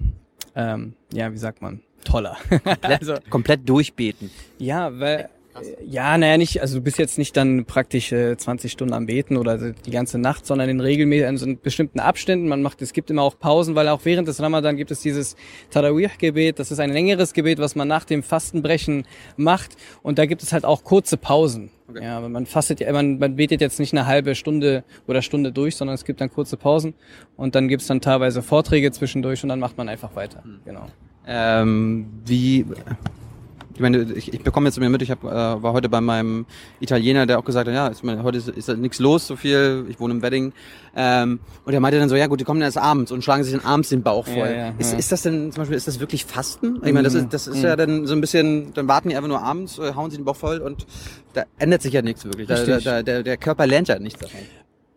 ähm, 0.55 0.95
ja, 1.13 1.33
wie 1.33 1.39
sagt 1.39 1.63
man, 1.63 1.81
toller. 2.05 2.37
Komplett, 2.49 2.85
also, 2.85 3.15
komplett 3.31 3.69
durchbeten. 3.69 4.31
Ja, 4.59 4.99
weil 4.99 5.29
ja, 5.85 6.17
naja, 6.19 6.37
nicht, 6.39 6.61
also 6.61 6.79
du 6.79 6.85
bist 6.85 6.99
jetzt 6.99 7.19
nicht 7.19 7.37
dann 7.37 7.65
praktisch 7.65 8.13
äh, 8.13 8.37
20 8.37 8.73
Stunden 8.73 8.95
am 8.95 9.07
Beten 9.07 9.37
oder 9.37 9.73
die 9.73 9.91
ganze 9.91 10.19
Nacht, 10.19 10.47
sondern 10.47 10.69
in 10.69 10.81
regelmäßigen, 10.81 11.29
also 11.29 11.47
in 11.47 11.61
bestimmten 11.61 12.01
Abständen. 12.01 12.49
Man 12.49 12.63
macht, 12.63 12.83
es 12.83 12.93
gibt 12.93 13.11
immer 13.11 13.23
auch 13.23 13.39
Pausen, 13.39 13.75
weil 13.75 13.89
auch 13.89 14.01
während 14.05 14.29
des 14.29 14.41
Ramadan 14.41 14.77
gibt 14.77 14.91
es 14.91 15.01
dieses 15.01 15.37
Tarawih-Gebet. 15.71 16.59
Das 16.59 16.71
ist 16.71 16.81
ein 16.81 16.91
längeres 16.91 17.33
Gebet, 17.33 17.59
was 17.59 17.75
man 17.75 17.89
nach 17.89 18.05
dem 18.05 18.23
Fastenbrechen 18.23 19.07
macht. 19.37 19.77
Und 20.03 20.19
da 20.19 20.27
gibt 20.27 20.43
es 20.43 20.53
halt 20.53 20.65
auch 20.65 20.85
kurze 20.85 21.17
Pausen. 21.17 21.71
Okay. 21.89 22.03
Ja, 22.03 22.19
aber 22.19 22.29
man 22.29 22.47
fastet, 22.47 22.81
man, 22.93 23.19
man 23.19 23.37
betet 23.37 23.61
jetzt 23.61 23.79
nicht 23.79 23.93
eine 23.93 24.07
halbe 24.07 24.35
Stunde 24.35 24.83
oder 25.07 25.23
Stunde 25.23 25.53
durch, 25.53 25.77
sondern 25.77 25.95
es 25.95 26.05
gibt 26.05 26.21
dann 26.21 26.31
kurze 26.31 26.57
Pausen 26.57 26.95
und 27.37 27.55
dann 27.55 27.69
gibt's 27.69 27.87
dann 27.87 28.01
teilweise 28.01 28.43
Vorträge 28.43 28.91
zwischendurch 28.91 29.43
und 29.45 29.51
dann 29.51 29.61
macht 29.61 29.79
man 29.79 29.89
einfach 29.89 30.15
weiter. 30.17 30.43
Hm. 30.43 30.61
Genau. 30.65 30.87
Ähm, 31.29 32.07
wie 32.25 32.65
ich 33.77 33.81
meine, 33.81 34.11
ich, 34.15 34.33
ich 34.33 34.41
bekomme 34.41 34.69
jetzt 34.69 34.81
mir 34.81 34.89
mit, 34.89 35.03
ich 35.03 35.11
hab, 35.11 35.23
äh, 35.23 35.27
war 35.27 35.75
heute 35.75 35.91
bei 35.91 36.01
meinem 36.01 36.47
Italiener, 36.81 37.27
der 37.27 37.39
auch 37.39 37.45
gesagt 37.45 37.69
hat, 37.69 37.75
ja, 37.75 37.89
ist, 37.89 38.03
meine, 38.03 38.23
heute 38.23 38.39
ist, 38.39 38.49
ist 38.49 38.69
halt 38.69 38.79
nichts 38.79 38.99
los, 39.01 39.27
so 39.27 39.37
viel, 39.37 39.85
ich 39.91 40.01
wohne 40.01 40.15
im 40.15 40.23
Wedding. 40.23 40.55
Ähm, 40.97 41.41
und 41.67 41.75
er 41.75 41.81
meinte 41.81 41.99
dann 41.99 42.09
so, 42.09 42.17
ja 42.17 42.27
gut, 42.27 42.41
die 42.41 42.45
kommen 42.45 42.63
erst 42.63 42.79
abends 42.79 43.13
und 43.13 43.23
schlagen 43.23 43.45
sich 43.45 43.53
dann 43.53 43.67
abends 43.67 43.91
den 43.91 44.03
Bauch 44.03 44.25
voll. 44.27 44.49
Ja, 44.49 44.51
ja, 44.51 44.75
ist, 44.79 44.93
ja. 44.93 44.99
ist 44.99 45.13
das 45.13 45.21
denn 45.21 45.53
zum 45.53 45.61
Beispiel, 45.61 45.77
ist 45.77 45.87
das 45.87 46.01
wirklich 46.01 46.25
Fasten? 46.25 46.77
Ich 46.77 46.93
meine, 46.95 47.03
das 47.03 47.13
ist, 47.13 47.35
das 47.35 47.49
ist 47.49 47.59
mhm. 47.59 47.65
ja 47.65 47.77
dann 47.77 48.07
so 48.07 48.15
ein 48.15 48.23
bisschen, 48.23 48.73
dann 48.73 48.89
warten 48.89 49.11
die 49.11 49.17
einfach 49.17 49.29
nur 49.29 49.43
abends, 49.43 49.79
äh, 49.79 49.93
hauen 49.95 50.11
sie 50.11 50.17
den 50.17 50.25
Bauch 50.25 50.37
voll 50.37 50.61
und 50.61 50.87
da 51.35 51.45
ändert 51.59 51.83
sich 51.83 51.93
ja 51.93 52.01
nichts 52.01 52.25
wirklich. 52.25 52.49
Da, 52.49 52.65
da, 52.65 52.79
da, 52.81 53.03
der, 53.03 53.23
der 53.23 53.37
Körper 53.37 53.67
lernt 53.67 53.89
ja 53.89 53.99
nichts 53.99 54.21
davon. 54.21 54.41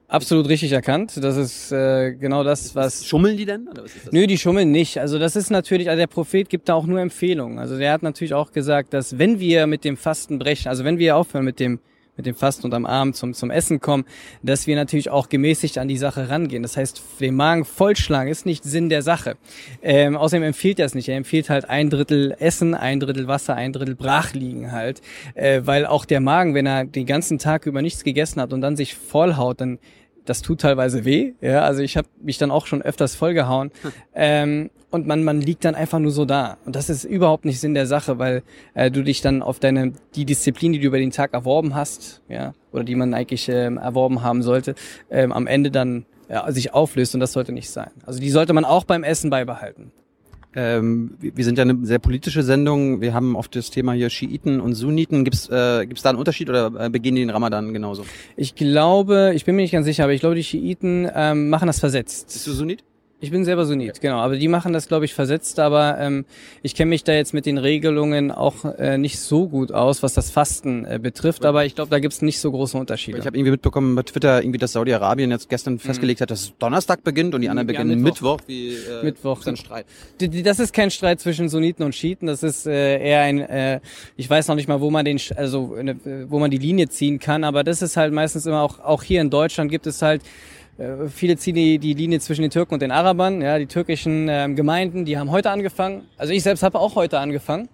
Absolut 0.09 0.49
richtig 0.49 0.71
erkannt. 0.71 1.23
Das 1.23 1.37
ist 1.37 1.71
äh, 1.71 2.13
genau 2.13 2.43
das, 2.43 2.73
was. 2.73 3.05
Schummeln 3.05 3.37
die 3.37 3.45
denn? 3.45 3.67
Oder 3.67 3.83
was 3.83 3.95
ist 3.95 4.07
das? 4.07 4.11
Nö, 4.11 4.25
die 4.25 4.39
schummeln 4.39 4.71
nicht. 4.71 4.97
Also 4.97 5.19
das 5.19 5.35
ist 5.35 5.51
natürlich, 5.51 5.87
also 5.87 5.99
der 5.99 6.07
Prophet 6.07 6.49
gibt 6.49 6.67
da 6.67 6.73
auch 6.73 6.87
nur 6.87 6.99
Empfehlungen. 6.99 7.59
Also 7.59 7.77
der 7.77 7.93
hat 7.93 8.01
natürlich 8.01 8.33
auch 8.33 8.51
gesagt, 8.51 8.95
dass 8.95 9.19
wenn 9.19 9.39
wir 9.39 9.67
mit 9.67 9.83
dem 9.83 9.97
Fasten 9.97 10.39
brechen, 10.39 10.67
also 10.67 10.83
wenn 10.83 10.97
wir 10.97 11.15
aufhören 11.15 11.45
mit 11.45 11.59
dem 11.59 11.79
mit 12.19 12.25
dem 12.25 12.35
Fasten 12.35 12.65
und 12.65 12.73
am 12.73 12.85
Abend 12.85 13.15
zum, 13.15 13.33
zum 13.33 13.49
Essen 13.49 13.79
kommen, 13.79 14.03
dass 14.43 14.67
wir 14.67 14.75
natürlich 14.75 15.09
auch 15.09 15.29
gemäßigt 15.29 15.77
an 15.77 15.87
die 15.87 15.95
Sache 15.95 16.29
rangehen. 16.29 16.63
Das 16.63 16.75
heißt, 16.75 17.01
den 17.21 17.33
Magen 17.33 17.63
vollschlagen 17.63 18.29
ist 18.29 18.45
nicht 18.45 18.65
Sinn 18.65 18.89
der 18.89 19.03
Sache. 19.03 19.37
Ähm, 19.81 20.17
außerdem 20.17 20.43
empfiehlt 20.43 20.79
er 20.79 20.85
es 20.85 20.95
nicht. 20.95 21.07
Er 21.07 21.15
empfiehlt 21.15 21.49
halt 21.49 21.69
ein 21.69 21.89
Drittel 21.89 22.35
Essen, 22.37 22.75
ein 22.75 22.99
Drittel 22.99 23.29
Wasser, 23.29 23.55
ein 23.55 23.71
Drittel 23.71 23.95
Brachliegen 23.95 24.73
halt. 24.73 25.01
Äh, 25.33 25.61
weil 25.63 25.85
auch 25.85 26.03
der 26.03 26.19
Magen, 26.19 26.55
wenn 26.55 26.65
er 26.65 26.83
den 26.83 27.05
ganzen 27.05 27.39
Tag 27.39 27.65
über 27.65 27.81
nichts 27.81 28.03
gegessen 28.03 28.41
hat 28.41 28.51
und 28.51 28.59
dann 28.59 28.75
sich 28.75 28.95
vollhaut, 28.95 29.61
dann 29.61 29.79
das 30.25 30.41
tut 30.41 30.59
teilweise 30.59 31.05
weh. 31.05 31.31
Ja, 31.39 31.61
also 31.61 31.81
ich 31.81 31.95
habe 31.95 32.09
mich 32.21 32.37
dann 32.37 32.51
auch 32.51 32.67
schon 32.67 32.81
öfters 32.81 33.15
vollgehauen. 33.15 33.71
Hm. 33.81 33.91
Ähm, 34.13 34.69
und 34.91 35.07
man, 35.07 35.23
man 35.23 35.41
liegt 35.41 35.65
dann 35.65 35.75
einfach 35.75 35.99
nur 35.99 36.11
so 36.11 36.25
da. 36.25 36.57
Und 36.65 36.75
das 36.75 36.89
ist 36.89 37.03
überhaupt 37.03 37.45
nicht 37.45 37.59
Sinn 37.59 37.73
der 37.73 37.85
Sache, 37.85 38.19
weil 38.19 38.43
äh, 38.73 38.89
du 38.89 39.03
dich 39.03 39.21
dann 39.21 39.41
auf 39.41 39.59
deine, 39.59 39.93
die 40.15 40.25
Disziplin, 40.25 40.73
die 40.73 40.79
du 40.79 40.87
über 40.87 40.99
den 40.99 41.11
Tag 41.11 41.33
erworben 41.33 41.75
hast, 41.75 42.21
ja, 42.27 42.53
oder 42.71 42.83
die 42.83 42.95
man 42.95 43.13
eigentlich 43.13 43.49
ähm, 43.49 43.77
erworben 43.77 44.23
haben 44.23 44.41
sollte, 44.41 44.75
ähm, 45.09 45.31
am 45.31 45.47
Ende 45.47 45.71
dann 45.71 46.05
ja, 46.29 46.51
sich 46.51 46.73
auflöst 46.73 47.13
und 47.13 47.19
das 47.19 47.33
sollte 47.33 47.51
nicht 47.51 47.69
sein. 47.69 47.91
Also 48.05 48.19
die 48.19 48.29
sollte 48.29 48.53
man 48.53 48.65
auch 48.65 48.83
beim 48.83 49.03
Essen 49.03 49.29
beibehalten. 49.29 49.91
Ähm, 50.55 51.11
wir 51.19 51.45
sind 51.45 51.59
ja 51.59 51.63
eine 51.63 51.85
sehr 51.85 51.99
politische 51.99 52.41
Sendung. 52.41 53.01
Wir 53.01 53.13
haben 53.13 53.35
oft 53.35 53.55
das 53.55 53.69
Thema 53.69 53.93
hier 53.93 54.09
Schiiten 54.09 54.59
und 54.59 54.73
Sunniten. 54.73 55.23
Gibt 55.23 55.35
es 55.35 55.49
äh, 55.49 55.85
gibt's 55.85 56.01
da 56.01 56.09
einen 56.09 56.17
Unterschied 56.17 56.49
oder 56.49 56.71
äh, 56.85 56.89
begehen 56.89 57.13
die 57.13 57.21
den 57.21 57.29
Ramadan 57.29 57.71
genauso? 57.71 58.03
Ich 58.35 58.55
glaube, 58.55 59.33
ich 59.35 59.45
bin 59.45 59.55
mir 59.55 59.61
nicht 59.61 59.71
ganz 59.71 59.85
sicher, 59.85 60.05
aber 60.05 60.13
ich 60.13 60.21
glaube, 60.21 60.35
die 60.35 60.43
Schiiten 60.43 61.07
ähm, 61.13 61.49
machen 61.49 61.67
das 61.67 61.79
versetzt. 61.79 62.27
Bist 62.27 62.47
du 62.47 62.53
Sunnit? 62.53 62.83
Ich 63.21 63.31
bin 63.31 63.43
selber 63.43 63.65
Sunnit, 63.65 63.89
okay. 63.89 63.99
genau. 64.01 64.19
Aber 64.19 64.37
die 64.37 64.47
machen 64.47 64.71
das, 64.71 64.87
glaube 64.87 65.03
ich, 65.03 65.13
versetzt. 65.13 65.59
Aber 65.59 65.97
ähm, 65.99 66.25
ich 66.63 66.73
kenne 66.73 66.89
mich 66.89 67.03
da 67.03 67.11
jetzt 67.11 67.33
mit 67.33 67.45
den 67.45 67.57
Regelungen 67.57 68.31
auch 68.31 68.63
äh, 68.77 68.97
nicht 68.97 69.19
so 69.19 69.49
gut 69.49 69.73
aus, 69.73 70.03
was 70.03 70.13
das 70.13 70.31
Fasten 70.31 70.85
äh, 70.85 70.99
betrifft. 71.01 71.45
Aber 71.45 71.65
ich 71.65 71.75
glaube, 71.75 71.91
da 71.91 71.99
gibt 71.99 72.13
es 72.13 72.21
nicht 72.21 72.39
so 72.39 72.49
große 72.49 72.77
Unterschiede. 72.77 73.17
Ich 73.17 73.25
habe 73.25 73.37
irgendwie 73.37 73.51
mitbekommen 73.51 73.93
bei 73.95 74.03
Twitter, 74.03 74.41
irgendwie, 74.41 74.57
dass 74.57 74.71
Saudi-Arabien 74.71 75.31
jetzt 75.31 75.49
gestern 75.49 75.73
mhm. 75.73 75.79
festgelegt 75.79 76.21
hat, 76.21 76.31
dass 76.31 76.53
Donnerstag 76.59 77.03
beginnt 77.03 77.35
und 77.35 77.41
die 77.41 77.49
anderen 77.49 77.67
ja, 77.67 77.73
beginnen 77.81 78.01
Mittwoch. 78.01 78.37
Mittwoch 78.37 78.47
wie 78.47 78.69
äh, 78.69 79.03
Mittwoch. 79.03 79.45
ein 79.45 79.57
Streit. 79.57 79.85
Das 80.19 80.59
ist 80.59 80.73
kein 80.73 80.89
Streit 80.89 81.19
zwischen 81.19 81.49
Sunniten 81.49 81.83
und 81.83 81.93
Schiiten. 81.93 82.27
Das 82.27 82.41
ist 82.41 82.67
äh, 82.67 82.99
eher 82.99 83.21
ein, 83.21 83.39
äh, 83.39 83.81
ich 84.15 84.29
weiß 84.29 84.47
noch 84.47 84.55
nicht 84.55 84.69
mal, 84.69 84.79
wo 84.79 84.91
man 84.91 85.03
den, 85.03 85.19
also 85.35 85.75
äh, 85.75 85.95
wo 86.29 86.39
man 86.39 86.51
die 86.51 86.57
Linie 86.57 86.87
ziehen 86.87 87.19
kann. 87.19 87.43
Aber 87.43 87.65
das 87.65 87.81
ist 87.81 87.97
halt 87.97 88.13
meistens 88.13 88.45
immer 88.45 88.61
auch, 88.61 88.79
auch 88.79 89.03
hier 89.03 89.19
in 89.19 89.29
Deutschland 89.29 89.69
gibt 89.69 89.87
es 89.87 90.01
halt 90.01 90.21
viele 91.09 91.37
ziehen 91.37 91.55
die, 91.55 91.77
die 91.79 91.93
Linie 91.93 92.19
zwischen 92.19 92.41
den 92.41 92.51
Türken 92.51 92.75
und 92.75 92.81
den 92.81 92.91
Arabern. 92.91 93.41
Ja, 93.41 93.59
die 93.59 93.65
türkischen 93.65 94.27
ähm, 94.29 94.55
Gemeinden, 94.55 95.05
die 95.05 95.17
haben 95.17 95.31
heute 95.31 95.51
angefangen. 95.51 96.03
Also 96.17 96.33
ich 96.33 96.43
selbst 96.43 96.63
habe 96.63 96.79
auch 96.79 96.95
heute 96.95 97.19
angefangen. 97.19 97.69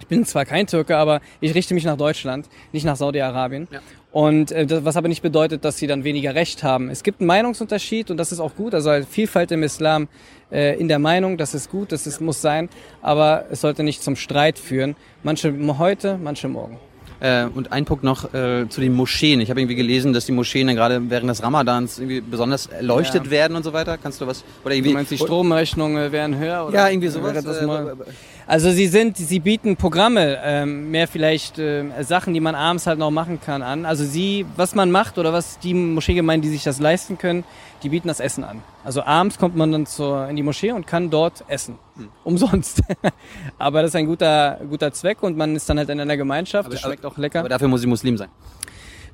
Ich 0.00 0.08
bin 0.08 0.24
zwar 0.24 0.44
kein 0.44 0.66
Türke, 0.66 0.96
aber 0.96 1.20
ich 1.40 1.54
richte 1.54 1.72
mich 1.72 1.84
nach 1.84 1.96
Deutschland, 1.96 2.48
nicht 2.72 2.84
nach 2.84 2.96
Saudi-Arabien. 2.96 3.68
Ja. 3.70 3.80
Und 4.10 4.52
äh, 4.52 4.66
das, 4.66 4.84
was 4.84 4.96
aber 4.96 5.08
nicht 5.08 5.22
bedeutet, 5.22 5.64
dass 5.64 5.78
sie 5.78 5.86
dann 5.86 6.04
weniger 6.04 6.34
Recht 6.34 6.62
haben. 6.62 6.90
Es 6.90 7.02
gibt 7.02 7.20
einen 7.20 7.28
Meinungsunterschied 7.28 8.10
und 8.10 8.16
das 8.16 8.32
ist 8.32 8.40
auch 8.40 8.54
gut. 8.54 8.74
Also 8.74 8.90
halt 8.90 9.06
Vielfalt 9.08 9.52
im 9.52 9.62
Islam 9.62 10.08
äh, 10.50 10.78
in 10.78 10.88
der 10.88 10.98
Meinung, 10.98 11.36
das 11.36 11.54
ist 11.54 11.70
gut, 11.70 11.92
das 11.92 12.06
ist, 12.06 12.20
muss 12.20 12.40
sein, 12.40 12.68
aber 13.02 13.46
es 13.50 13.60
sollte 13.60 13.82
nicht 13.82 14.02
zum 14.02 14.16
Streit 14.16 14.58
führen. 14.58 14.96
Manche 15.22 15.52
heute, 15.78 16.18
manche 16.22 16.48
morgen. 16.48 16.78
Äh, 17.24 17.46
und 17.54 17.72
ein 17.72 17.86
Punkt 17.86 18.04
noch 18.04 18.34
äh, 18.34 18.68
zu 18.68 18.82
den 18.82 18.92
Moscheen. 18.92 19.40
Ich 19.40 19.48
habe 19.48 19.58
irgendwie 19.58 19.76
gelesen, 19.76 20.12
dass 20.12 20.26
die 20.26 20.32
Moscheen 20.32 20.66
dann 20.66 20.76
gerade 20.76 21.08
während 21.08 21.30
des 21.30 21.42
Ramadans 21.42 21.98
irgendwie 21.98 22.20
besonders 22.20 22.66
erleuchtet 22.66 23.24
ja. 23.24 23.30
werden 23.30 23.56
und 23.56 23.62
so 23.62 23.72
weiter. 23.72 23.96
Kannst 23.96 24.20
du 24.20 24.26
was? 24.26 24.44
Oder 24.62 24.74
irgendwie, 24.74 24.90
du 24.90 24.96
meinst, 24.96 25.10
die 25.10 25.16
Stromrechnungen 25.16 26.12
wären 26.12 26.36
höher? 26.36 26.66
Oder? 26.66 26.74
Ja, 26.74 26.88
irgendwie 26.90 27.08
sowas. 27.08 27.34
Äh, 27.34 28.43
also 28.46 28.70
sie 28.70 28.86
sind, 28.86 29.16
sie 29.16 29.40
bieten 29.40 29.76
Programme, 29.76 30.38
ähm, 30.42 30.90
mehr 30.90 31.08
vielleicht 31.08 31.58
äh, 31.58 31.84
Sachen, 32.02 32.34
die 32.34 32.40
man 32.40 32.54
abends 32.54 32.86
halt 32.86 32.98
noch 32.98 33.10
machen 33.10 33.40
kann, 33.40 33.62
an. 33.62 33.86
Also 33.86 34.04
sie, 34.04 34.44
was 34.56 34.74
man 34.74 34.90
macht 34.90 35.18
oder 35.18 35.32
was 35.32 35.58
die 35.58 35.72
Moscheegemeinden, 35.72 36.42
die 36.48 36.54
sich 36.54 36.64
das 36.64 36.78
leisten 36.78 37.16
können, 37.16 37.44
die 37.82 37.88
bieten 37.88 38.08
das 38.08 38.20
Essen 38.20 38.44
an. 38.44 38.62
Also 38.84 39.02
abends 39.02 39.38
kommt 39.38 39.56
man 39.56 39.72
dann 39.72 39.86
zur, 39.86 40.28
in 40.28 40.36
die 40.36 40.42
Moschee 40.42 40.72
und 40.72 40.86
kann 40.86 41.10
dort 41.10 41.44
essen. 41.48 41.78
Hm. 41.96 42.08
Umsonst. 42.24 42.82
aber 43.58 43.82
das 43.82 43.92
ist 43.92 43.96
ein 43.96 44.06
guter, 44.06 44.60
guter 44.68 44.92
Zweck 44.92 45.22
und 45.22 45.36
man 45.36 45.56
ist 45.56 45.68
dann 45.68 45.78
halt 45.78 45.88
in 45.88 46.00
einer 46.00 46.16
Gemeinschaft. 46.16 46.66
Aber, 46.66 46.74
das 46.74 46.82
schmeckt 46.82 47.06
auch 47.06 47.16
lecker. 47.16 47.40
Aber 47.40 47.48
dafür 47.48 47.68
muss 47.68 47.80
ich 47.80 47.86
Muslim 47.86 48.16
sein. 48.16 48.28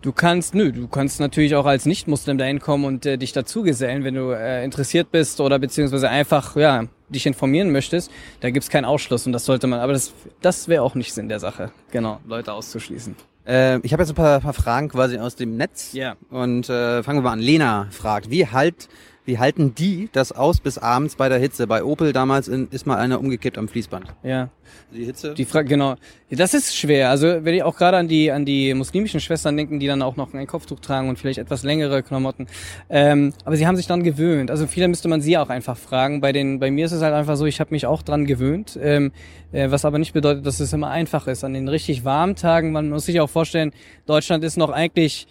Du 0.02 0.12
kannst, 0.12 0.54
nö, 0.54 0.72
du 0.72 0.88
kannst 0.88 1.20
natürlich 1.20 1.54
auch 1.54 1.66
als 1.66 1.84
Nicht-Muslim 1.84 2.38
dahin 2.38 2.58
kommen 2.58 2.86
und 2.86 3.04
äh, 3.04 3.18
dich 3.18 3.32
dazugesellen, 3.32 4.02
wenn 4.02 4.14
du 4.14 4.30
äh, 4.30 4.64
interessiert 4.64 5.12
bist 5.12 5.40
oder 5.40 5.58
beziehungsweise 5.58 6.08
einfach, 6.08 6.56
ja, 6.56 6.84
dich 7.10 7.26
informieren 7.26 7.70
möchtest. 7.70 8.10
Da 8.40 8.50
gibt's 8.50 8.70
keinen 8.70 8.84
Ausschluss 8.84 9.26
und 9.26 9.32
das 9.32 9.44
sollte 9.44 9.66
man, 9.66 9.80
aber 9.80 9.92
das, 9.92 10.12
das 10.40 10.68
wäre 10.68 10.82
auch 10.82 10.94
nicht 10.94 11.12
Sinn 11.12 11.28
der 11.28 11.40
Sache, 11.40 11.72
genau, 11.90 12.20
Leute 12.26 12.52
auszuschließen. 12.52 13.16
Äh, 13.46 13.78
ich 13.80 13.92
habe 13.92 14.02
jetzt 14.02 14.10
ein 14.10 14.14
paar, 14.14 14.40
paar 14.40 14.52
Fragen 14.52 14.88
quasi 14.88 15.18
aus 15.18 15.36
dem 15.36 15.56
Netz. 15.56 15.92
Ja. 15.92 16.16
Und 16.30 16.68
äh, 16.68 17.02
fangen 17.02 17.18
wir 17.18 17.22
mal 17.22 17.32
an. 17.32 17.40
Lena 17.40 17.88
fragt, 17.90 18.30
wie 18.30 18.46
halt 18.46 18.88
wie 19.30 19.38
halten 19.38 19.76
die 19.76 20.08
das 20.12 20.32
aus 20.32 20.58
bis 20.58 20.76
abends 20.76 21.14
bei 21.14 21.28
der 21.28 21.38
Hitze? 21.38 21.68
Bei 21.68 21.84
Opel 21.84 22.12
damals 22.12 22.48
in, 22.48 22.66
ist 22.72 22.84
mal 22.84 22.96
einer 22.96 23.20
umgekippt 23.20 23.58
am 23.58 23.68
Fließband. 23.68 24.06
Ja. 24.24 24.48
Die 24.92 25.04
Hitze? 25.04 25.34
Die 25.34 25.44
Frage, 25.44 25.68
genau. 25.68 25.94
Das 26.30 26.52
ist 26.52 26.76
schwer. 26.76 27.10
Also 27.10 27.44
wenn 27.44 27.54
ich 27.54 27.62
auch 27.62 27.76
gerade 27.76 27.96
an 27.96 28.08
die 28.08 28.32
an 28.32 28.44
die 28.44 28.74
muslimischen 28.74 29.20
Schwestern 29.20 29.56
denken, 29.56 29.78
die 29.78 29.86
dann 29.86 30.02
auch 30.02 30.16
noch 30.16 30.34
ein 30.34 30.48
Kopftuch 30.48 30.80
tragen 30.80 31.08
und 31.08 31.16
vielleicht 31.16 31.38
etwas 31.38 31.62
längere 31.62 32.02
Klamotten. 32.02 32.48
Ähm, 32.88 33.32
aber 33.44 33.54
sie 33.54 33.68
haben 33.68 33.76
sich 33.76 33.86
dann 33.86 34.02
gewöhnt. 34.02 34.50
Also 34.50 34.66
viele 34.66 34.88
müsste 34.88 35.06
man 35.06 35.20
sie 35.20 35.38
auch 35.38 35.48
einfach 35.48 35.76
fragen. 35.76 36.20
Bei 36.20 36.32
den 36.32 36.58
bei 36.58 36.72
mir 36.72 36.86
ist 36.86 36.92
es 36.92 37.00
halt 37.00 37.14
einfach 37.14 37.36
so, 37.36 37.46
ich 37.46 37.60
habe 37.60 37.70
mich 37.70 37.86
auch 37.86 38.02
dran 38.02 38.24
gewöhnt. 38.24 38.76
Ähm, 38.82 39.12
äh, 39.52 39.70
was 39.70 39.84
aber 39.84 40.00
nicht 40.00 40.12
bedeutet, 40.12 40.44
dass 40.44 40.58
es 40.58 40.72
immer 40.72 40.90
einfach 40.90 41.28
ist. 41.28 41.44
An 41.44 41.54
den 41.54 41.68
richtig 41.68 42.04
warmen 42.04 42.34
Tagen, 42.34 42.72
man 42.72 42.88
muss 42.88 43.06
sich 43.06 43.20
auch 43.20 43.30
vorstellen, 43.30 43.70
Deutschland 44.06 44.42
ist 44.42 44.56
noch 44.56 44.70
eigentlich 44.70 45.28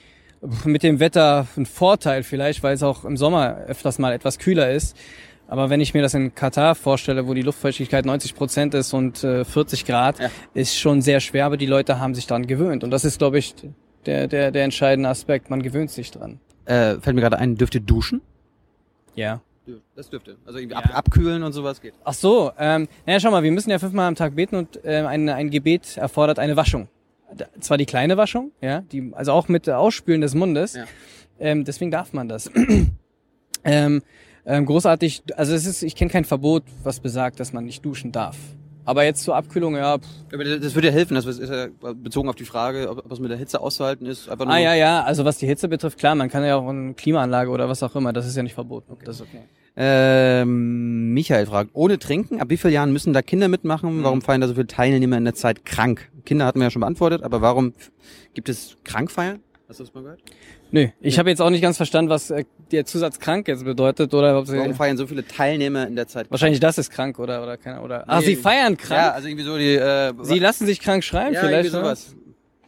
mit 0.66 0.84
dem 0.84 1.00
Wetter 1.00 1.48
ein 1.58 1.66
Vorteil 1.66 2.24
vielleicht, 2.24 2.64
weil 2.64 2.74
es 2.74 2.84
auch 2.84 3.06
im 3.06 3.18
Sommer 3.18 3.58
öfters 3.68 4.00
mal 4.00 4.14
etwas 4.14 4.40
kühler 4.40 4.72
ist. 4.72 4.96
Aber 5.48 5.72
wenn 5.72 5.82
ich 5.82 5.96
mir 5.96 6.04
das 6.04 6.14
in 6.14 6.36
Katar 6.36 6.76
vorstelle, 6.76 7.28
wo 7.28 7.34
die 7.34 7.42
Luftfeuchtigkeit 7.42 8.06
90 8.06 8.36
Prozent 8.36 8.74
ist 8.76 8.94
und 8.94 9.24
äh, 9.24 9.44
40 9.44 9.86
Grad, 9.86 10.20
ja. 10.20 10.30
ist 10.54 10.78
schon 10.78 11.02
sehr 11.02 11.20
schwer, 11.20 11.46
aber 11.46 11.58
die 11.58 11.66
Leute 11.66 12.00
haben 12.00 12.14
sich 12.14 12.28
daran 12.28 12.46
gewöhnt. 12.46 12.84
Und 12.84 12.92
das 12.92 13.04
ist, 13.04 13.18
glaube 13.18 13.40
ich, 13.40 13.56
der, 14.06 14.28
der, 14.28 14.52
der 14.52 14.64
entscheidende 14.64 15.10
Aspekt. 15.10 15.50
Man 15.50 15.64
gewöhnt 15.64 15.90
sich 15.90 16.12
dran. 16.12 16.40
Äh, 16.66 16.98
fällt 17.00 17.16
mir 17.16 17.22
gerade 17.22 17.40
ein, 17.40 17.56
dürft 17.56 17.74
ihr 17.74 17.82
duschen? 17.82 18.22
Ja. 19.16 19.42
Das 19.96 20.10
dürfte. 20.10 20.38
Also 20.46 20.60
irgendwie 20.60 20.76
ab, 20.76 20.90
abkühlen 20.94 21.44
und 21.44 21.54
sowas 21.54 21.82
geht. 21.82 21.94
Ach 22.04 22.14
so, 22.14 22.52
ähm, 22.58 22.88
naja, 23.06 23.20
schau 23.20 23.32
mal, 23.32 23.44
wir 23.44 23.52
müssen 23.52 23.70
ja 23.70 23.78
fünfmal 23.78 24.08
am 24.08 24.16
Tag 24.16 24.36
beten 24.36 24.56
und 24.56 24.80
ähm, 24.84 25.06
ein, 25.06 25.30
ein 25.30 25.50
Gebet 25.50 25.98
erfordert 25.98 26.40
eine 26.40 26.56
Waschung. 26.56 26.88
Zwar 27.60 27.78
die 27.78 27.86
kleine 27.86 28.18
Waschung, 28.18 28.52
ja, 28.62 28.82
die, 28.82 29.12
also 29.14 29.32
auch 29.34 29.48
mit 29.48 29.70
Ausspülen 29.70 30.22
des 30.22 30.34
Mundes. 30.36 30.74
Ja. 30.74 30.86
Ähm, 31.40 31.64
deswegen 31.64 31.92
darf 31.92 32.14
man 32.14 32.28
das. 32.28 32.50
ähm, 33.64 34.02
ähm, 34.46 34.66
großartig, 34.66 35.24
also 35.36 35.54
es 35.54 35.66
ist, 35.66 35.84
ich 35.84 35.96
kenne 35.96 36.10
kein 36.10 36.26
Verbot, 36.26 36.64
was 36.84 37.00
besagt, 37.00 37.40
dass 37.40 37.54
man 37.54 37.66
nicht 37.66 37.86
duschen 37.86 38.12
darf. 38.12 38.38
Aber 38.86 39.04
jetzt 39.04 39.24
zur 39.24 39.36
Abkühlung, 39.36 39.76
ja. 39.76 40.00
Pff. 40.00 40.08
Aber 40.34 40.44
das 40.44 40.74
würde 40.74 40.88
ja 40.88 40.94
helfen. 40.94 41.14
Das 41.14 41.26
ist 41.26 41.48
ja 41.48 41.68
bezogen 41.94 42.28
auf 42.28 42.36
die 42.36 42.46
Frage, 42.46 42.90
ob, 42.90 43.06
ob 43.06 43.12
es 43.12 43.20
mit 43.20 43.30
der 43.30 43.38
Hitze 43.38 43.62
auszuhalten 43.62 44.08
ist. 44.08 44.28
Einfach 44.28 44.46
nur 44.46 44.54
Ah 44.56 44.58
ja, 44.58 44.74
ja, 44.74 45.04
also 45.04 45.26
was 45.26 45.38
die 45.38 45.46
Hitze 45.46 45.68
betrifft, 45.68 46.00
klar, 46.00 46.16
man 46.16 46.30
kann 46.30 46.44
ja 46.44 46.56
auch 46.56 46.68
eine 46.68 46.96
Klimaanlage 46.96 47.52
oder 47.52 47.70
was 47.70 47.84
auch 47.84 47.96
immer, 47.96 48.14
das 48.14 48.26
ist 48.26 48.36
ja 48.36 48.42
nicht 48.42 48.56
verboten. 48.56 48.98
Das 49.06 49.18
ist 49.18 49.22
okay. 49.22 49.44
Ähm, 49.82 51.14
Michael 51.14 51.46
fragt, 51.46 51.70
ohne 51.72 51.98
Trinken, 52.00 52.42
ab 52.42 52.50
wie 52.50 52.58
vielen 52.58 52.74
Jahren 52.74 52.92
müssen 52.92 53.14
da 53.14 53.22
Kinder 53.22 53.48
mitmachen? 53.48 54.04
Warum 54.04 54.22
feiern 54.22 54.42
da 54.42 54.48
so 54.50 54.54
viele 54.54 54.68
Teilnehmer 54.68 55.18
in 55.18 55.24
der 55.24 55.36
Zeit 55.36 55.64
krank? 55.64 56.10
Kinder 56.26 56.46
hatten 56.46 56.60
wir 56.60 56.66
ja 56.66 56.72
schon 56.72 56.82
beantwortet, 56.82 57.24
aber 57.24 57.42
warum 57.42 57.74
gibt 58.34 58.50
es 58.50 58.76
Krankfeiern? 58.84 59.40
Hast 59.70 59.80
du 59.80 59.86
das 59.86 59.94
mal 59.94 60.02
gehört? 60.02 60.20
Nö, 60.72 60.88
ich 61.00 61.18
habe 61.18 61.30
jetzt 61.30 61.42
auch 61.42 61.50
nicht 61.50 61.62
ganz 61.62 61.78
verstanden, 61.78 62.10
was 62.10 62.30
äh, 62.30 62.44
der 62.72 62.86
Zusatz 62.86 63.20
krank 63.20 63.48
jetzt 63.48 63.64
bedeutet 63.64 64.14
oder 64.14 64.38
ob 64.38 64.48
sie, 64.48 64.58
Warum 64.58 64.74
feiern 64.74 64.98
so 64.98 65.08
viele 65.08 65.26
Teilnehmer 65.26 65.88
in 65.88 65.96
der 65.96 66.08
Zeit 66.08 66.30
wahrscheinlich 66.30 66.60
das 66.60 66.78
ist 66.78 66.90
krank 66.92 67.18
oder 67.18 67.42
oder 67.42 67.56
keine 67.56 67.80
oder 67.82 68.04
Ach, 68.08 68.20
Nee. 68.20 68.26
sie 68.26 68.36
feiern 68.36 68.74
Ja, 68.74 68.78
krank. 68.86 69.14
also 69.16 69.28
irgendwie 69.30 69.46
so 69.46 69.58
die, 69.58 69.76
äh, 69.76 70.14
Sie 70.24 70.40
lassen 70.40 70.66
sich 70.66 70.82
krank 70.82 71.04
schreiben 71.06 71.34
ja, 71.36 71.40
vielleicht. 71.42 71.68
irgendwie 71.68 71.78
oder? 71.78 71.96
sowas. 71.96 72.16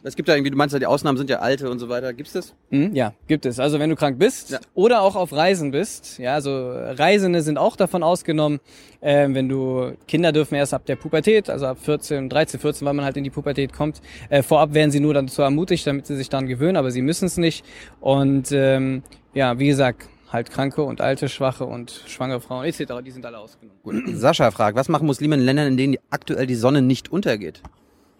Es 0.04 0.16
gibt 0.16 0.28
ja 0.28 0.34
irgendwie, 0.34 0.50
du 0.50 0.56
meinst 0.56 0.72
ja, 0.72 0.78
die 0.78 0.86
Ausnahmen 0.86 1.16
sind 1.16 1.30
ja 1.30 1.38
alte 1.38 1.70
und 1.70 1.78
so 1.78 1.88
weiter. 1.88 2.12
Gibt's 2.12 2.32
das? 2.32 2.54
Mhm, 2.70 2.94
ja, 2.94 3.14
gibt 3.28 3.46
es. 3.46 3.60
Also 3.60 3.78
wenn 3.78 3.88
du 3.88 3.94
krank 3.96 4.18
bist 4.18 4.50
Ja. 4.50 4.58
oder 4.74 5.02
auch 5.02 5.14
auf 5.14 5.32
Reisen 5.32 5.70
bist, 5.70 6.18
ja, 6.18 6.34
also 6.34 6.72
Reisende 6.72 7.42
sind 7.42 7.56
auch 7.56 7.76
davon 7.76 8.02
ausgenommen, 8.02 8.58
ähm, 9.00 9.34
wenn 9.34 9.48
du 9.48 9.92
Kinder 10.08 10.32
dürfen 10.32 10.56
erst 10.56 10.74
ab 10.74 10.84
der 10.86 10.96
Pubertät, 10.96 11.48
also 11.48 11.66
ab 11.66 11.78
14, 11.80 12.28
13, 12.28 12.58
14, 12.58 12.86
weil 12.86 12.94
man 12.94 13.04
halt 13.04 13.16
in 13.16 13.24
die 13.24 13.30
Pubertät 13.30 13.72
kommt. 13.72 14.00
Äh, 14.28 14.42
vorab 14.42 14.74
werden 14.74 14.90
sie 14.90 15.00
nur 15.00 15.14
dazu 15.14 15.42
ermutigt, 15.42 15.86
damit 15.86 16.06
sie 16.06 16.16
sich 16.16 16.28
daran 16.28 16.46
gewöhnen, 16.48 16.76
aber 16.76 16.90
sie 16.90 17.02
müssen 17.02 17.26
es 17.26 17.36
nicht. 17.36 17.64
Und 18.00 18.50
ähm, 18.52 19.02
ja, 19.34 19.58
wie 19.58 19.66
gesagt, 19.68 20.08
halt 20.32 20.50
Kranke 20.50 20.82
und 20.82 21.00
Alte, 21.00 21.28
Schwache 21.28 21.64
und 21.64 22.02
schwangere 22.06 22.40
Frauen 22.40 22.64
etc., 22.64 22.94
die 23.04 23.10
sind 23.10 23.24
alle 23.26 23.38
ausgenommen. 23.38 24.16
Sascha 24.16 24.50
fragt, 24.50 24.76
was 24.76 24.88
machen 24.88 25.06
Muslime 25.06 25.34
in 25.36 25.42
Ländern, 25.42 25.68
in 25.68 25.76
denen 25.76 25.96
aktuell 26.10 26.46
die 26.46 26.54
Sonne 26.54 26.82
nicht 26.82 27.12
untergeht? 27.12 27.62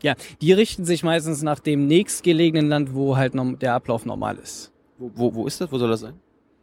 Ja, 0.02 0.14
die 0.40 0.52
richten 0.52 0.85
sich 0.85 1.02
meistens 1.02 1.42
nach 1.42 1.61
dem 1.61 1.87
nächstgelegenen 1.87 2.68
Land, 2.68 2.94
wo 2.94 3.16
halt 3.16 3.32
der 3.62 3.75
Ablauf 3.75 4.04
normal 4.04 4.37
ist. 4.42 4.73
Wo, 4.99 5.11
wo, 5.14 5.35
wo 5.35 5.47
ist 5.47 5.61
das? 5.61 5.71
Wo 5.73 5.78
soll 5.78 5.90
das 5.90 6.00
sein? 6.00 6.14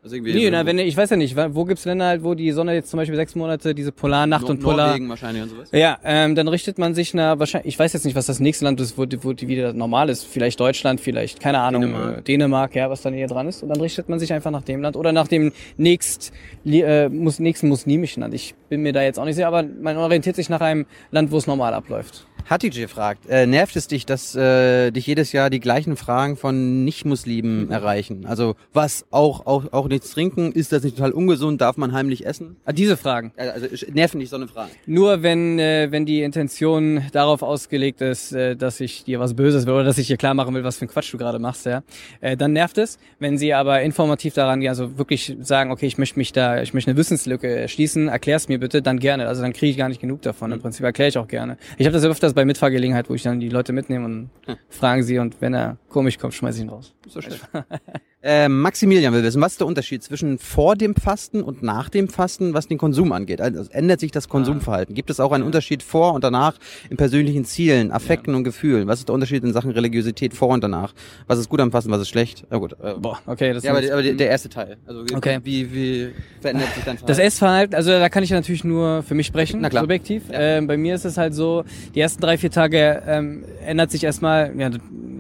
Also 0.02 0.16
irgendwie 0.16 0.34
Nee, 0.34 0.50
na, 0.50 0.66
wenn, 0.66 0.80
ich 0.80 0.96
weiß 0.96 1.10
ja 1.10 1.18
nicht, 1.18 1.36
wo 1.36 1.66
gibt's 1.66 1.84
Länder 1.84 2.06
halt, 2.06 2.24
wo 2.24 2.34
die 2.34 2.54
Sonne 2.54 2.74
jetzt 2.74 2.90
zum 2.90 3.00
Beispiel 3.00 3.18
sechs 3.18 3.36
Monate 3.36 3.76
diese 3.76 3.92
Polarnacht 3.92 4.44
Nor- 4.44 4.52
und 4.52 4.62
Polar... 4.62 4.88
Norwegen 4.88 5.10
wahrscheinlich 5.10 5.44
und 5.44 5.50
sowas. 5.50 5.70
Ja, 5.74 5.98
ähm, 6.06 6.36
dann 6.36 6.48
richtet 6.48 6.78
man 6.78 6.96
sich 6.96 7.14
nach, 7.14 7.38
wahrscheinlich, 7.38 7.74
ich 7.74 7.78
weiß 7.80 7.92
jetzt 7.92 8.06
nicht, 8.06 8.16
was 8.16 8.26
das 8.26 8.40
nächste 8.40 8.64
Land 8.64 8.80
ist, 8.80 8.98
wo, 8.98 9.04
die- 9.04 9.22
wo 9.26 9.34
die 9.34 9.50
wieder 9.50 9.74
normal 9.74 10.08
ist. 10.08 10.24
Vielleicht 10.24 10.58
Deutschland, 10.58 11.02
vielleicht, 11.02 11.42
keine 11.42 11.60
Ahnung, 11.60 11.82
Dänemark. 11.82 12.02
Dänemark, 12.06 12.20
äh, 12.20 12.24
Dänemark 12.24 12.76
ja, 12.76 12.90
was 12.90 13.02
dann 13.02 13.14
hier 13.14 13.28
dran 13.28 13.50
ist. 13.50 13.62
Und 13.62 13.68
dann 13.68 13.82
richtet 13.82 14.08
man 14.08 14.20
sich 14.20 14.32
einfach 14.32 14.52
nach 14.52 14.64
dem 14.64 14.82
Land 14.82 14.96
oder 14.96 15.12
nach 15.12 15.28
dem 15.28 15.52
nächst, 15.76 16.32
äh, 16.66 17.10
mus, 17.10 17.40
nächsten 17.40 17.68
muslimischen 17.68 18.22
Land. 18.22 18.34
Ich 18.34 18.56
bin 18.70 18.82
mir 18.82 18.94
da 18.94 19.02
jetzt 19.02 19.20
auch 19.20 19.26
nicht 19.26 19.36
sicher, 19.36 19.50
aber 19.50 19.64
man 19.64 19.98
orientiert 19.98 20.38
sich 20.38 20.48
nach 20.48 20.62
einem 20.62 20.86
Land, 21.12 21.30
wo 21.32 21.36
es 21.38 21.46
normal 21.46 21.74
abläuft. 21.74 22.26
Hatice 22.50 22.88
fragt, 22.88 23.30
äh, 23.30 23.46
nervt 23.46 23.76
es 23.76 23.86
dich, 23.86 24.08
dass 24.08 24.36
äh, 24.36 24.90
dich 24.90 25.06
jedes 25.06 25.34
Jahr 25.34 25.52
die 25.52 25.60
gleichen 25.60 25.96
Fragen 25.96 26.36
von 26.36 26.84
Nicht-Muslimen 26.84 27.70
erreichen? 27.70 28.26
Also 28.26 28.56
was, 28.74 29.06
auch, 29.12 29.46
auch, 29.46 29.72
auch 29.72 29.88
nichts 29.88 30.10
trinken? 30.10 30.52
Ist 30.52 30.72
das 30.72 30.82
nicht 30.82 30.98
total 30.98 31.12
ungesund? 31.12 31.62
Darf 31.62 31.78
man 31.78 31.94
heimlich 31.94 32.26
essen? 32.26 32.56
Ah, 32.66 32.72
diese 32.72 32.98
Fragen. 32.98 33.34
Also, 33.38 33.68
nerven 33.94 34.20
dich 34.20 34.30
so 34.30 34.38
eine 34.38 34.48
Frage? 34.48 34.72
Nur 34.88 35.22
wenn, 35.22 35.60
äh, 35.60 35.92
wenn 35.92 36.08
die 36.08 36.24
Intention 36.24 37.04
darauf 37.12 37.44
ausgelegt 37.44 38.02
ist, 38.02 38.32
äh, 38.32 38.56
dass 38.56 38.80
ich 38.80 39.04
dir 39.04 39.20
was 39.20 39.36
Böses 39.36 39.68
will 39.68 39.74
oder 39.76 39.84
dass 39.84 40.00
ich 40.00 40.08
dir 40.08 40.18
klar 40.18 40.34
machen 40.34 40.56
will, 40.56 40.64
was 40.64 40.78
für 40.78 40.86
ein 40.86 40.90
Quatsch 40.90 41.14
du 41.14 41.20
gerade 41.20 41.38
machst, 41.38 41.68
ja, 41.68 41.84
äh, 42.20 42.36
dann 42.36 42.54
nervt 42.54 42.80
es. 42.80 42.98
Wenn 43.20 43.38
sie 43.38 43.54
aber 43.54 43.84
informativ 43.84 44.34
daran 44.34 44.60
gehen, 44.60 44.70
also 44.70 44.98
wirklich 44.98 45.38
sagen, 45.42 45.72
okay, 45.72 45.86
ich 45.86 46.00
möchte 46.00 46.18
mich 46.18 46.34
da, 46.34 46.64
ich 46.64 46.74
möchte 46.74 46.90
eine 46.90 46.98
Wissenslücke 46.98 47.68
schließen, 47.68 48.08
erklär's 48.08 48.48
mir 48.48 48.60
bitte, 48.60 48.82
dann 48.82 48.98
gerne. 48.98 49.28
Also 49.28 49.44
dann 49.44 49.54
kriege 49.54 49.70
ich 49.70 49.78
gar 49.78 49.90
nicht 49.90 50.02
genug 50.02 50.24
davon. 50.24 50.52
Im 50.52 50.60
Prinzip 50.60 50.84
erkläre 50.84 51.10
ich 51.10 51.18
auch 51.20 51.28
gerne. 51.28 51.60
Ich 51.78 51.86
habe 51.86 51.94
das 51.94 52.04
öfters 52.04 52.34
bei 52.40 52.46
Mitfahrgelegenheit, 52.46 53.10
wo 53.10 53.16
ich 53.16 53.24
dann 53.24 53.42
die 53.42 53.50
Leute 53.50 53.74
mitnehme 53.74 54.06
und 54.06 54.30
fragen 54.70 55.04
sie 55.04 55.20
und 55.20 55.42
wenn 55.42 55.54
er 55.54 55.78
komisch 55.90 56.18
kommt, 56.18 56.34
schmeiß 56.34 56.56
ich 56.56 56.62
ihn 56.62 56.70
raus. 56.70 56.96
So 57.06 57.20
schön. 57.20 57.34
äh, 58.22 58.50
Maximilian 58.50 59.14
will 59.14 59.24
wissen, 59.24 59.42
was 59.42 59.54
ist 59.54 59.62
der 59.62 59.68
Unterschied 59.68 60.04
zwischen 60.04 60.40
vor 60.40 60.76
dem 60.76 60.94
Fasten 60.96 61.42
und 61.42 61.64
nach 61.64 61.88
dem 61.90 62.10
Fasten, 62.10 62.54
was 62.54 62.68
den 62.68 62.78
Konsum 62.78 63.12
angeht? 63.14 63.40
Also 63.40 63.64
ändert 63.72 64.00
sich 64.02 64.12
das 64.12 64.28
Konsumverhalten? 64.28 64.94
Gibt 64.94 65.10
es 65.10 65.20
auch 65.22 65.32
einen 65.32 65.44
Unterschied 65.46 65.84
vor 65.84 66.14
und 66.14 66.24
danach 66.24 66.56
in 66.90 66.98
persönlichen 66.98 67.46
Zielen, 67.46 67.92
Affekten 67.92 68.36
und 68.36 68.44
Gefühlen? 68.44 68.88
Was 68.88 69.00
ist 69.00 69.08
der 69.08 69.16
Unterschied 69.16 69.44
in 69.44 69.54
Sachen 69.54 69.72
Religiosität 69.72 70.34
vor 70.34 70.50
und 70.50 70.64
danach? 70.64 70.94
Was 71.28 71.40
ist 71.40 71.48
gut 71.48 71.62
am 71.62 71.72
Fasten, 71.72 71.92
was 71.92 72.02
ist 72.02 72.10
schlecht? 72.10 72.46
Na 72.50 72.58
gut. 72.58 72.74
Äh, 72.84 72.96
Boah, 73.00 73.20
okay, 73.26 73.54
das 73.54 73.64
ja, 73.64 73.72
aber, 73.72 73.82
ist- 73.82 73.92
aber 73.92 74.04
der, 74.04 74.30
erste 74.30 74.50
Teil. 74.50 74.78
Also 74.86 75.04
Okay. 75.16 75.40
wie, 75.44 75.74
wie 75.74 76.10
verändert 76.42 76.74
sich 76.76 76.84
dein 76.84 76.96
Das 76.98 77.02
Verhalten? 77.06 77.22
Essverhalten, 77.28 77.76
also 77.76 77.92
da 77.92 78.10
kann 78.10 78.24
ich 78.24 78.32
natürlich 78.32 78.64
nur 78.66 79.02
für 79.04 79.16
mich 79.16 79.28
sprechen, 79.28 79.62
Na 79.62 79.70
klar. 79.70 79.84
subjektiv. 79.84 80.24
Ja. 80.30 80.40
Ähm, 80.58 80.68
bei 80.68 80.76
mir 80.76 80.96
ist 80.96 81.06
es 81.06 81.18
halt 81.18 81.34
so, 81.34 81.64
die 81.96 82.02
ersten 82.02 82.22
drei, 82.22 82.38
vier 82.38 82.52
Tage 82.52 83.02
ähm, 83.08 83.46
ändert 83.66 83.92
sich 83.92 84.04
erstmal 84.04 84.54
ja, 84.60 84.70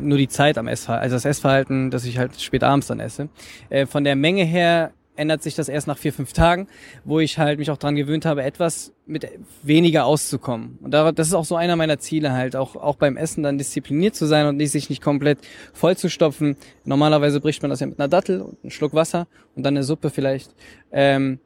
nur 0.01 0.17
die 0.17 0.27
Zeit 0.27 0.57
am 0.57 0.67
Essverhalten, 0.67 1.03
also 1.03 1.15
das 1.15 1.25
Essverhalten, 1.25 1.91
dass 1.91 2.05
ich 2.05 2.17
halt 2.17 2.39
spät 2.39 2.63
abends 2.63 2.87
dann 2.87 2.99
esse. 2.99 3.29
Äh, 3.69 3.85
von 3.85 4.03
der 4.03 4.15
Menge 4.15 4.43
her 4.43 4.91
ändert 5.19 5.43
sich 5.43 5.53
das 5.53 5.67
erst 5.67 5.85
nach 5.85 5.97
vier, 5.97 6.13
fünf 6.13 6.31
Tagen, 6.31 6.67
wo 7.03 7.19
ich 7.19 7.37
halt 7.37 7.59
mich 7.59 7.69
auch 7.69 7.77
dran 7.77 7.95
gewöhnt 7.95 8.25
habe, 8.25 8.43
etwas 8.43 8.93
mit 9.05 9.27
weniger 9.63 10.05
auszukommen. 10.05 10.79
Und 10.81 10.91
da, 10.91 11.11
das 11.11 11.27
ist 11.27 11.33
auch 11.33 11.43
so 11.43 11.57
einer 11.57 11.75
meiner 11.75 11.99
Ziele 11.99 12.31
halt, 12.31 12.55
auch, 12.55 12.77
auch 12.77 12.95
beim 12.95 13.17
Essen 13.17 13.43
dann 13.43 13.57
diszipliniert 13.57 14.15
zu 14.15 14.25
sein 14.25 14.47
und 14.47 14.55
nicht 14.55 14.71
sich 14.71 14.89
nicht 14.89 15.01
komplett 15.01 15.39
voll 15.73 15.97
zu 15.97 16.09
stopfen. 16.09 16.55
Normalerweise 16.85 17.41
bricht 17.41 17.61
man 17.61 17.69
das 17.69 17.81
ja 17.81 17.87
mit 17.87 17.99
einer 17.99 18.07
Dattel 18.07 18.41
und 18.41 18.57
einem 18.63 18.71
Schluck 18.71 18.93
Wasser 18.93 19.27
und 19.55 19.63
dann 19.63 19.75
eine 19.75 19.83
Suppe 19.83 20.09
vielleicht. 20.09 20.55
Ähm, 20.91 21.39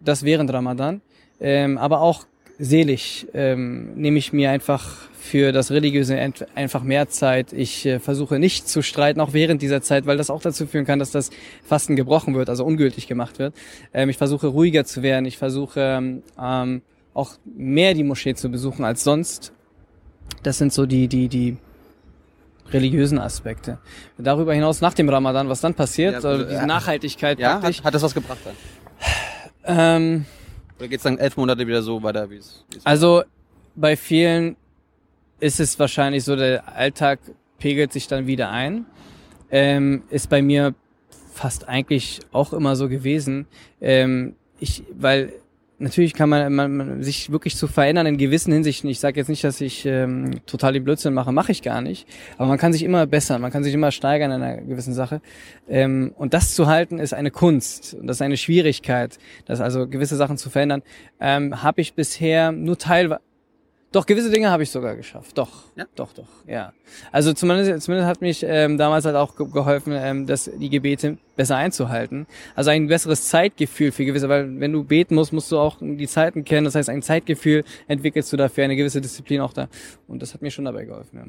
das 0.00 0.22
während 0.22 0.52
Ramadan. 0.52 1.00
Ähm, 1.40 1.78
aber 1.78 2.02
auch 2.02 2.26
selig 2.58 3.26
ähm, 3.32 3.94
nehme 3.94 4.18
ich 4.18 4.34
mir 4.34 4.50
einfach 4.50 5.08
für 5.26 5.52
das 5.52 5.70
Religiöse 5.70 6.18
einfach 6.54 6.82
mehr 6.82 7.08
Zeit. 7.08 7.52
Ich 7.52 7.84
äh, 7.84 7.98
versuche 7.98 8.38
nicht 8.38 8.68
zu 8.68 8.82
streiten, 8.82 9.20
auch 9.20 9.32
während 9.32 9.60
dieser 9.60 9.82
Zeit, 9.82 10.06
weil 10.06 10.16
das 10.16 10.30
auch 10.30 10.40
dazu 10.40 10.66
führen 10.66 10.84
kann, 10.86 10.98
dass 10.98 11.10
das 11.10 11.30
Fasten 11.64 11.96
gebrochen 11.96 12.34
wird, 12.34 12.48
also 12.48 12.64
ungültig 12.64 13.06
gemacht 13.08 13.38
wird. 13.38 13.54
Ähm, 13.92 14.08
ich 14.08 14.16
versuche 14.16 14.46
ruhiger 14.46 14.84
zu 14.84 15.02
werden. 15.02 15.26
Ich 15.26 15.36
versuche 15.38 15.80
ähm, 15.80 16.22
ähm, 16.40 16.82
auch 17.12 17.32
mehr 17.44 17.92
die 17.94 18.04
Moschee 18.04 18.34
zu 18.34 18.48
besuchen 18.50 18.84
als 18.84 19.04
sonst. 19.04 19.52
Das 20.42 20.58
sind 20.58 20.72
so 20.72 20.86
die, 20.86 21.08
die, 21.08 21.28
die 21.28 21.56
religiösen 22.72 23.18
Aspekte. 23.18 23.78
Darüber 24.18 24.54
hinaus 24.54 24.80
nach 24.80 24.94
dem 24.94 25.08
Ramadan, 25.08 25.48
was 25.48 25.60
dann 25.60 25.74
passiert, 25.74 26.12
Ja, 26.12 26.16
also, 26.16 26.28
also 26.28 26.44
diese 26.44 26.60
äh, 26.62 26.66
Nachhaltigkeit 26.66 27.38
ja, 27.38 27.58
praktisch. 27.58 27.78
hat, 27.78 27.84
hat 27.86 27.94
das 27.94 28.02
was 28.02 28.14
gebracht 28.14 28.38
dann? 28.44 28.54
Ähm, 29.64 30.24
Oder 30.78 30.88
geht's 30.88 31.02
dann 31.04 31.18
elf 31.18 31.36
Monate 31.36 31.66
wieder 31.66 31.82
so 31.82 32.02
weiter, 32.02 32.28
wie 32.30 32.36
es 32.36 32.64
wie 32.70 32.78
es- 32.78 32.86
Also 32.86 33.22
bei 33.74 33.96
vielen 33.96 34.56
ist 35.40 35.60
es 35.60 35.78
wahrscheinlich 35.78 36.24
so, 36.24 36.36
der 36.36 36.76
Alltag 36.76 37.20
pegelt 37.58 37.92
sich 37.92 38.08
dann 38.08 38.26
wieder 38.26 38.50
ein. 38.50 38.86
Ähm, 39.50 40.02
ist 40.10 40.28
bei 40.28 40.42
mir 40.42 40.74
fast 41.32 41.68
eigentlich 41.68 42.20
auch 42.32 42.52
immer 42.52 42.76
so 42.76 42.88
gewesen. 42.88 43.46
Ähm, 43.80 44.34
ich, 44.58 44.82
weil 44.92 45.32
natürlich 45.78 46.14
kann 46.14 46.28
man, 46.28 46.52
man, 46.54 46.76
man 46.76 47.02
sich 47.02 47.30
wirklich 47.30 47.56
zu 47.56 47.66
verändern 47.66 48.06
in 48.06 48.16
gewissen 48.16 48.52
Hinsichten. 48.52 48.88
Ich 48.88 49.00
sage 49.00 49.20
jetzt 49.20 49.28
nicht, 49.28 49.44
dass 49.44 49.60
ich 49.60 49.84
ähm, 49.84 50.40
total 50.46 50.72
den 50.72 50.84
Blödsinn 50.84 51.12
mache, 51.12 51.32
mache 51.32 51.52
ich 51.52 51.62
gar 51.62 51.82
nicht. 51.82 52.08
Aber 52.38 52.48
man 52.48 52.58
kann 52.58 52.72
sich 52.72 52.82
immer 52.82 53.06
bessern, 53.06 53.42
man 53.42 53.50
kann 53.50 53.62
sich 53.62 53.74
immer 53.74 53.92
steigern 53.92 54.30
in 54.32 54.42
einer 54.42 54.62
gewissen 54.62 54.94
Sache. 54.94 55.20
Ähm, 55.68 56.12
und 56.16 56.34
das 56.34 56.54
zu 56.54 56.66
halten 56.66 56.98
ist 56.98 57.12
eine 57.12 57.30
Kunst 57.30 57.94
und 57.94 58.06
das 58.06 58.18
ist 58.18 58.22
eine 58.22 58.36
Schwierigkeit, 58.36 59.18
das 59.44 59.60
also 59.60 59.86
gewisse 59.86 60.16
Sachen 60.16 60.38
zu 60.38 60.50
verändern. 60.50 60.82
Ähm, 61.20 61.62
habe 61.62 61.80
ich 61.80 61.94
bisher 61.94 62.52
nur 62.52 62.78
teilweise 62.78 63.20
doch, 63.96 64.04
gewisse 64.06 64.30
Dinge 64.30 64.50
habe 64.50 64.62
ich 64.62 64.70
sogar 64.70 64.94
geschafft. 64.94 65.36
Doch, 65.38 65.48
Ja? 65.74 65.86
doch, 65.94 66.12
doch, 66.12 66.28
ja. 66.46 66.72
Also 67.12 67.32
zumindest, 67.32 67.82
zumindest 67.82 68.08
hat 68.08 68.20
mich 68.20 68.44
ähm, 68.46 68.76
damals 68.76 69.06
halt 69.06 69.16
auch 69.16 69.36
ge 69.36 69.46
geholfen, 69.50 69.94
ähm, 69.96 70.26
das, 70.26 70.50
die 70.54 70.68
Gebete 70.68 71.16
besser 71.34 71.56
einzuhalten. 71.56 72.26
Also 72.54 72.70
ein 72.70 72.88
besseres 72.88 73.28
Zeitgefühl 73.28 73.92
für 73.92 74.04
gewisse, 74.04 74.28
weil 74.28 74.60
wenn 74.60 74.72
du 74.72 74.84
beten 74.84 75.14
musst, 75.14 75.32
musst 75.32 75.50
du 75.50 75.58
auch 75.58 75.78
die 75.80 76.06
Zeiten 76.06 76.44
kennen. 76.44 76.66
Das 76.66 76.74
heißt, 76.74 76.90
ein 76.90 77.00
Zeitgefühl 77.00 77.64
entwickelst 77.88 78.32
du 78.32 78.36
dafür, 78.36 78.64
eine 78.64 78.76
gewisse 78.76 79.00
Disziplin 79.00 79.40
auch 79.40 79.54
da. 79.54 79.68
Und 80.06 80.20
das 80.20 80.34
hat 80.34 80.42
mir 80.42 80.50
schon 80.50 80.66
dabei 80.66 80.84
geholfen. 80.84 81.16
Ja. 81.18 81.24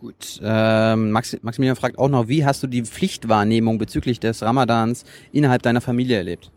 Gut. 0.00 0.40
Ähm, 0.42 1.10
Max, 1.10 1.36
Maximilian 1.42 1.76
fragt 1.76 1.98
auch 1.98 2.08
noch, 2.08 2.28
wie 2.28 2.44
hast 2.44 2.62
du 2.62 2.66
die 2.68 2.82
Pflichtwahrnehmung 2.82 3.78
bezüglich 3.78 4.20
des 4.20 4.42
Ramadans 4.42 5.04
innerhalb 5.32 5.62
deiner 5.62 5.80
Familie 5.80 6.16
erlebt? 6.18 6.50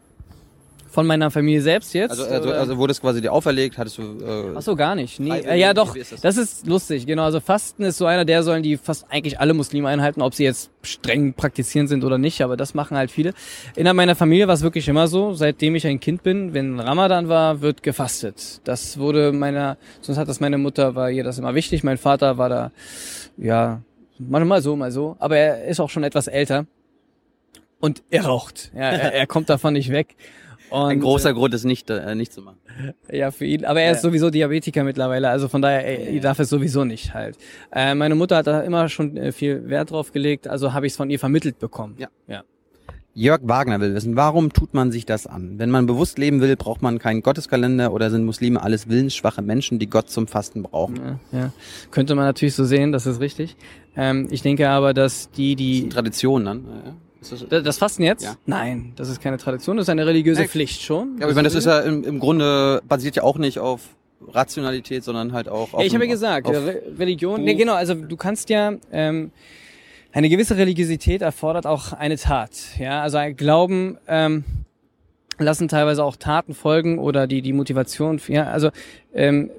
Von 0.95 1.07
meiner 1.07 1.29
Familie 1.29 1.61
selbst 1.61 1.93
jetzt? 1.93 2.11
Also, 2.11 2.23
also, 2.23 2.47
oder? 2.47 2.57
also 2.57 2.77
wurde 2.77 2.91
es 2.91 3.01
quasi 3.01 3.19
dir 3.19 3.33
auferlegt, 3.33 3.77
hattest 3.77 3.97
du. 3.97 4.01
Äh, 4.01 4.53
Ach 4.55 4.61
so, 4.61 4.77
gar 4.77 4.95
nicht. 4.95 5.19
Nee, 5.19 5.39
äh, 5.39 5.59
ja, 5.59 5.73
doch. 5.73 5.93
ist 5.93 6.13
das? 6.13 6.21
Das 6.21 6.37
ist 6.37 6.67
lustig. 6.67 7.05
Genau. 7.05 7.23
Also 7.25 7.41
Fasten 7.41 7.83
ist 7.83 7.97
so 7.97 8.05
einer 8.05 8.23
der 8.23 8.43
Säulen, 8.43 8.63
die 8.63 8.77
fast 8.77 9.05
eigentlich 9.09 9.37
alle 9.37 9.53
Muslime 9.53 9.89
einhalten, 9.89 10.21
ob 10.21 10.33
sie 10.33 10.45
jetzt 10.45 10.71
streng 10.83 11.33
praktizierend 11.33 11.89
sind 11.89 12.05
oder 12.05 12.17
nicht. 12.17 12.41
Aber 12.41 12.55
das 12.55 12.75
machen 12.75 12.95
halt 12.95 13.11
viele. 13.11 13.33
Innerhalb 13.75 13.97
meiner 13.97 14.15
Familie 14.15 14.47
war 14.47 14.53
es 14.53 14.61
wirklich 14.61 14.87
immer 14.87 15.09
so. 15.09 15.33
Seitdem 15.33 15.75
ich 15.75 15.85
ein 15.85 15.99
Kind 15.99 16.23
bin, 16.23 16.53
wenn 16.53 16.79
Ramadan 16.79 17.27
war, 17.27 17.59
wird 17.59 17.83
gefastet. 17.83 18.61
Das 18.63 18.97
wurde 18.97 19.33
meiner, 19.33 19.75
sonst 19.99 20.17
hat 20.17 20.29
das 20.29 20.39
meine 20.39 20.57
Mutter, 20.57 20.95
war 20.95 21.11
ihr 21.11 21.25
das 21.25 21.37
immer 21.37 21.55
wichtig. 21.55 21.83
Mein 21.83 21.97
Vater 21.97 22.37
war 22.37 22.47
da, 22.47 22.71
ja, 23.35 23.81
manchmal 24.17 24.61
so, 24.61 24.77
mal 24.77 24.93
so. 24.93 25.17
Aber 25.19 25.35
er 25.35 25.65
ist 25.65 25.81
auch 25.81 25.89
schon 25.89 26.05
etwas 26.05 26.27
älter. 26.27 26.67
Und 27.81 28.01
er 28.09 28.23
raucht. 28.23 28.71
Ja, 28.73 28.91
er, 28.91 29.13
er 29.13 29.27
kommt 29.27 29.49
davon 29.49 29.73
nicht 29.73 29.91
weg. 29.91 30.15
Und, 30.69 30.89
ein 30.89 30.99
großer 30.99 31.33
Grund, 31.33 31.53
es 31.53 31.63
nicht, 31.63 31.89
äh, 31.89 32.15
nicht 32.15 32.33
zu 32.33 32.41
machen. 32.41 32.57
ja, 33.11 33.31
für 33.31 33.45
ihn. 33.45 33.65
Aber 33.65 33.81
er 33.81 33.93
ist 33.93 34.01
sowieso 34.01 34.29
Diabetiker 34.29 34.83
mittlerweile, 34.83 35.29
also 35.29 35.47
von 35.47 35.61
daher, 35.61 35.85
er, 35.85 36.13
er 36.13 36.21
darf 36.21 36.39
es 36.39 36.49
sowieso 36.49 36.83
nicht 36.83 37.13
halt. 37.13 37.37
Äh, 37.71 37.95
meine 37.95 38.15
Mutter 38.15 38.37
hat 38.37 38.47
da 38.47 38.61
immer 38.61 38.89
schon 38.89 39.15
äh, 39.17 39.31
viel 39.31 39.69
Wert 39.69 39.91
drauf 39.91 40.11
gelegt, 40.11 40.47
also 40.47 40.73
habe 40.73 40.87
ich 40.87 40.93
es 40.93 40.97
von 40.97 41.09
ihr 41.09 41.19
vermittelt 41.19 41.59
bekommen. 41.59 41.95
Ja. 41.97 42.07
ja. 42.27 42.43
Jörg 43.17 43.39
Wagner 43.43 43.79
will 43.79 43.95
wissen, 43.95 44.17
warum 44.17 44.51
tut 44.51 44.73
man 44.73 44.91
sich 44.91 45.05
das 45.05 45.25
an? 45.25 45.57
Wenn 45.57 45.71
man 45.71 45.85
bewusst 45.85 46.17
leben 46.17 46.41
will, 46.41 46.57
braucht 46.57 46.81
man 46.81 46.99
keinen 46.99 47.21
Gotteskalender 47.21 47.93
oder 47.93 48.09
sind 48.09 48.25
Muslime 48.25 48.61
alles 48.61 48.89
willensschwache 48.89 49.41
Menschen, 49.41 49.79
die 49.79 49.89
Gott 49.89 50.09
zum 50.09 50.27
Fasten 50.27 50.63
brauchen? 50.63 50.97
Ja, 51.31 51.39
ja. 51.39 51.53
Könnte 51.91 52.13
man 52.15 52.25
natürlich 52.25 52.55
so 52.55 52.65
sehen, 52.65 52.91
das 52.91 53.05
ist 53.05 53.21
richtig. 53.21 53.55
Ähm, 53.95 54.27
ich 54.31 54.41
denke 54.41 54.67
aber, 54.67 54.93
dass 54.93 55.31
die, 55.31 55.55
die... 55.55 55.87
Tradition 55.87 56.43
dann. 56.43 56.65
Ja. 56.65 56.93
Ist 57.14 57.14
das, 57.29 57.45
Da- 57.49 57.61
Das 57.61 57.77
Fasten 57.77 58.03
jetzt? 58.03 58.23
Ja. 58.23 58.35
Nein, 58.45 58.93
das 58.95 59.09
ist 59.09 59.21
keine 59.21 59.37
Tradition, 59.37 59.77
das 59.77 59.85
ist 59.85 59.89
eine 59.89 60.05
religiöse 60.05 60.41
Echt? 60.41 60.51
Pflicht 60.51 60.81
schon. 60.81 61.17
ja, 61.17 61.23
aber 61.23 61.29
ich 61.31 61.35
meine, 61.35 61.47
das 61.47 61.55
ist 61.55 61.65
ja 61.65 61.79
im, 61.81 62.03
im 62.03 62.19
Grunde 62.19 62.81
basiert 62.87 63.15
ja 63.15 63.23
auch 63.23 63.37
nicht 63.37 63.59
auf 63.59 63.81
Rationalität, 64.27 65.03
sondern 65.03 65.33
halt 65.33 65.47
auch 65.49 65.73
auf. 65.73 65.79
Ja, 65.79 65.85
ich 65.85 65.93
habe 65.93 66.05
ja 66.05 66.11
gesagt, 66.11 66.47
Re 66.47 66.81
Religion, 66.97 67.35
Buch. 67.37 67.43
nee, 67.45 67.55
genau, 67.55 67.73
also 67.73 67.93
du 67.93 68.15
kannst 68.17 68.49
ja, 68.49 68.73
ähm, 68.91 69.31
eine 70.11 70.29
gewisse 70.29 70.55
Religiosität 70.57 71.21
erfordert 71.21 71.67
auch 71.67 71.91
eine 71.93 72.17
Tat, 72.17 72.51
ja, 72.79 73.01
also 73.01 73.17
ein 73.17 73.35
Glauben, 73.35 73.97
ähm, 74.07 74.43
lassen 75.37 75.67
teilweise 75.67 76.03
auch 76.03 76.15
Taten 76.15 76.53
folgen 76.53 76.97
oder 76.97 77.27
die, 77.27 77.41
die 77.41 77.51
Motivation, 77.53 78.21
ja, 78.29 78.45
also, 78.45 78.69
ähm, 79.13 79.51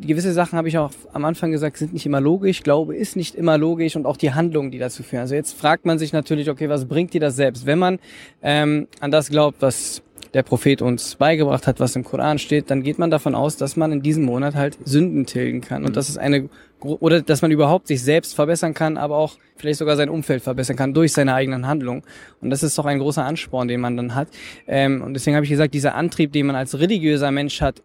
gewisse 0.00 0.32
Sachen 0.32 0.58
habe 0.58 0.68
ich 0.68 0.78
auch 0.78 0.90
am 1.12 1.24
Anfang 1.24 1.50
gesagt, 1.50 1.76
sind 1.76 1.92
nicht 1.92 2.06
immer 2.06 2.20
logisch. 2.20 2.62
Glaube 2.62 2.96
ist 2.96 3.16
nicht 3.16 3.34
immer 3.34 3.58
logisch 3.58 3.96
und 3.96 4.06
auch 4.06 4.16
die 4.16 4.34
Handlungen, 4.34 4.70
die 4.70 4.78
dazu 4.78 5.02
führen. 5.02 5.20
Also 5.20 5.34
jetzt 5.34 5.58
fragt 5.58 5.86
man 5.86 5.98
sich 5.98 6.12
natürlich, 6.12 6.50
okay, 6.50 6.68
was 6.68 6.86
bringt 6.86 7.14
dir 7.14 7.20
das 7.20 7.36
selbst? 7.36 7.66
Wenn 7.66 7.78
man 7.78 7.98
ähm, 8.42 8.88
an 9.00 9.10
das 9.10 9.28
glaubt, 9.28 9.62
was 9.62 10.02
der 10.34 10.42
Prophet 10.42 10.82
uns 10.82 11.14
beigebracht 11.14 11.66
hat, 11.66 11.80
was 11.80 11.96
im 11.96 12.04
Koran 12.04 12.38
steht, 12.38 12.70
dann 12.70 12.82
geht 12.82 12.98
man 12.98 13.10
davon 13.10 13.34
aus, 13.34 13.56
dass 13.56 13.76
man 13.76 13.92
in 13.92 14.02
diesem 14.02 14.24
Monat 14.24 14.54
halt 14.54 14.76
Sünden 14.84 15.24
tilgen 15.24 15.60
kann 15.60 15.84
und 15.84 15.96
das 15.96 16.08
ist 16.08 16.18
eine 16.18 16.48
gro- 16.80 16.98
oder 17.00 17.22
dass 17.22 17.42
man 17.42 17.50
überhaupt 17.50 17.86
sich 17.86 18.02
selbst 18.02 18.34
verbessern 18.34 18.74
kann, 18.74 18.96
aber 18.96 19.16
auch 19.16 19.38
vielleicht 19.56 19.78
sogar 19.78 19.96
sein 19.96 20.08
Umfeld 20.08 20.42
verbessern 20.42 20.76
kann 20.76 20.92
durch 20.92 21.12
seine 21.12 21.34
eigenen 21.34 21.66
Handlungen. 21.66 22.02
Und 22.40 22.50
das 22.50 22.62
ist 22.62 22.76
doch 22.76 22.84
ein 22.84 22.98
großer 22.98 23.24
Ansporn, 23.24 23.68
den 23.68 23.80
man 23.80 23.96
dann 23.96 24.14
hat. 24.14 24.28
Ähm, 24.66 25.00
und 25.02 25.14
deswegen 25.14 25.36
habe 25.36 25.44
ich 25.44 25.50
gesagt, 25.50 25.72
dieser 25.72 25.94
Antrieb, 25.94 26.32
den 26.32 26.46
man 26.46 26.56
als 26.56 26.78
religiöser 26.78 27.30
Mensch 27.30 27.62
hat, 27.62 27.82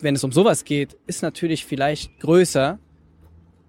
wenn 0.00 0.14
es 0.14 0.24
um 0.24 0.32
sowas 0.32 0.64
geht, 0.64 0.96
ist 1.06 1.22
natürlich 1.22 1.64
vielleicht 1.64 2.20
größer. 2.20 2.78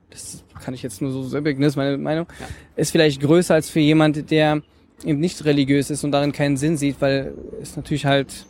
Das 0.10 0.44
kann 0.62 0.74
ich 0.74 0.84
jetzt 0.84 1.02
nur 1.02 1.12
so 1.12 1.24
sagen, 1.24 1.60
das 1.62 1.70
ist 1.70 1.76
meine 1.76 1.98
Meinung. 1.98 2.28
Ist 2.76 2.92
vielleicht 2.92 3.22
größer 3.22 3.54
als 3.54 3.70
für 3.70 3.80
jemand, 3.80 4.32
der 4.32 4.62
eben 5.04 5.20
nicht 5.20 5.44
religiös 5.46 5.90
ist 5.90 6.04
und 6.04 6.12
darin 6.12 6.32
keinen 6.32 6.58
Sinn 6.58 6.78
sieht, 6.78 7.02
weil 7.02 7.34
es 7.62 7.76
natürlich 7.76 8.06
halt 8.06 8.46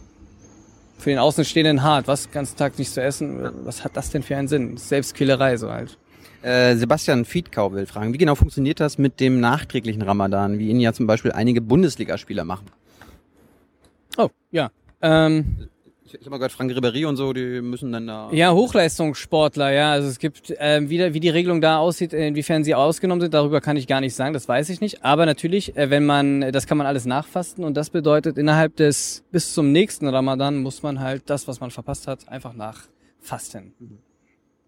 für 0.97 1.09
den 1.09 1.19
Außenstehenden 1.19 1.83
hart, 1.83 2.07
was 2.07 2.23
den 2.23 2.31
ganzen 2.31 2.57
Tag 2.57 2.77
nicht 2.79 2.93
zu 2.93 3.01
essen, 3.01 3.51
was 3.65 3.83
hat 3.83 3.97
das 3.97 4.11
denn 4.11 4.23
für 4.23 4.37
einen 4.37 4.47
Sinn? 4.47 4.77
Selbstquälerei 4.77 5.57
so 5.57 5.71
halt. 5.71 5.97
Äh, 6.41 6.75
Sebastian 6.75 7.25
Fiedkau 7.25 7.73
will 7.73 7.87
fragen, 7.87 8.13
wie 8.13 8.19
genau 8.19 8.35
funktioniert 8.35 8.79
das 8.79 8.97
mit 8.97 9.19
dem 9.19 9.39
nachträglichen 9.39 10.03
Ramadan, 10.03 10.59
wie 10.59 10.69
ihn 10.69 10.79
ja 10.79 10.93
zum 10.93 11.07
Beispiel 11.07 11.31
einige 11.31 11.59
Bundesligaspieler 11.59 12.43
machen? 12.43 12.67
Oh, 14.17 14.29
ja. 14.51 14.69
Ähm, 15.01 15.67
Ich, 16.07 16.13
ich 16.13 16.19
habe 16.21 16.29
mal 16.29 16.37
gehört, 16.37 16.51
Frank 16.51 16.71
Ribéry 16.71 17.07
und 17.07 17.15
so, 17.17 17.33
die 17.33 17.61
müssen 17.61 17.91
dann 17.91 18.05
da. 18.05 18.29
Ja, 18.31 18.53
Hochleistungssportler, 18.53 19.71
ja. 19.71 19.91
Also 19.91 20.07
es 20.07 20.19
gibt, 20.19 20.53
ähm, 20.59 20.87
wie, 20.89 20.97
der- 20.99 21.13
wie 21.15 21.19
die 21.19 21.29
Regelung 21.29 21.61
da 21.61 21.79
aussieht, 21.79 22.13
inwiefern 22.13 22.63
sie 22.63 22.75
ausgenommen 22.75 23.21
sind, 23.21 23.33
darüber 23.33 23.59
kann 23.59 23.75
ich 23.75 23.87
gar 23.87 24.01
nicht 24.01 24.13
sagen, 24.13 24.33
das 24.33 24.47
weiß 24.47 24.69
ich 24.69 24.81
nicht. 24.81 25.03
Aber 25.03 25.25
natürlich, 25.25 25.75
äh, 25.75 25.89
wenn 25.89 26.05
man, 26.05 26.51
das 26.51 26.67
kann 26.67 26.77
man 26.77 26.85
alles 26.85 27.05
nachfasten 27.05 27.63
und 27.63 27.75
das 27.75 27.89
bedeutet, 27.89 28.37
innerhalb 28.37 28.75
des, 28.75 29.23
bis 29.31 29.53
zum 29.55 29.71
nächsten 29.71 30.07
Ramadan 30.07 30.57
muss 30.61 30.83
man 30.83 30.99
halt 30.99 31.23
das, 31.29 31.47
was 31.47 31.59
man 31.59 31.71
verpasst 31.71 32.07
hat, 32.07 32.29
einfach 32.29 32.53
nachfasten. 32.53 33.73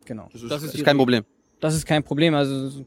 Genau. 0.06 0.30
Das 0.34 0.42
ist, 0.64 0.74
die 0.74 0.78
ist 0.80 0.86
kein 0.86 0.98
Problem. 0.98 1.24
Das 1.60 1.76
ist 1.76 1.86
kein 1.86 2.04
Problem. 2.04 2.34
Also 2.34 2.84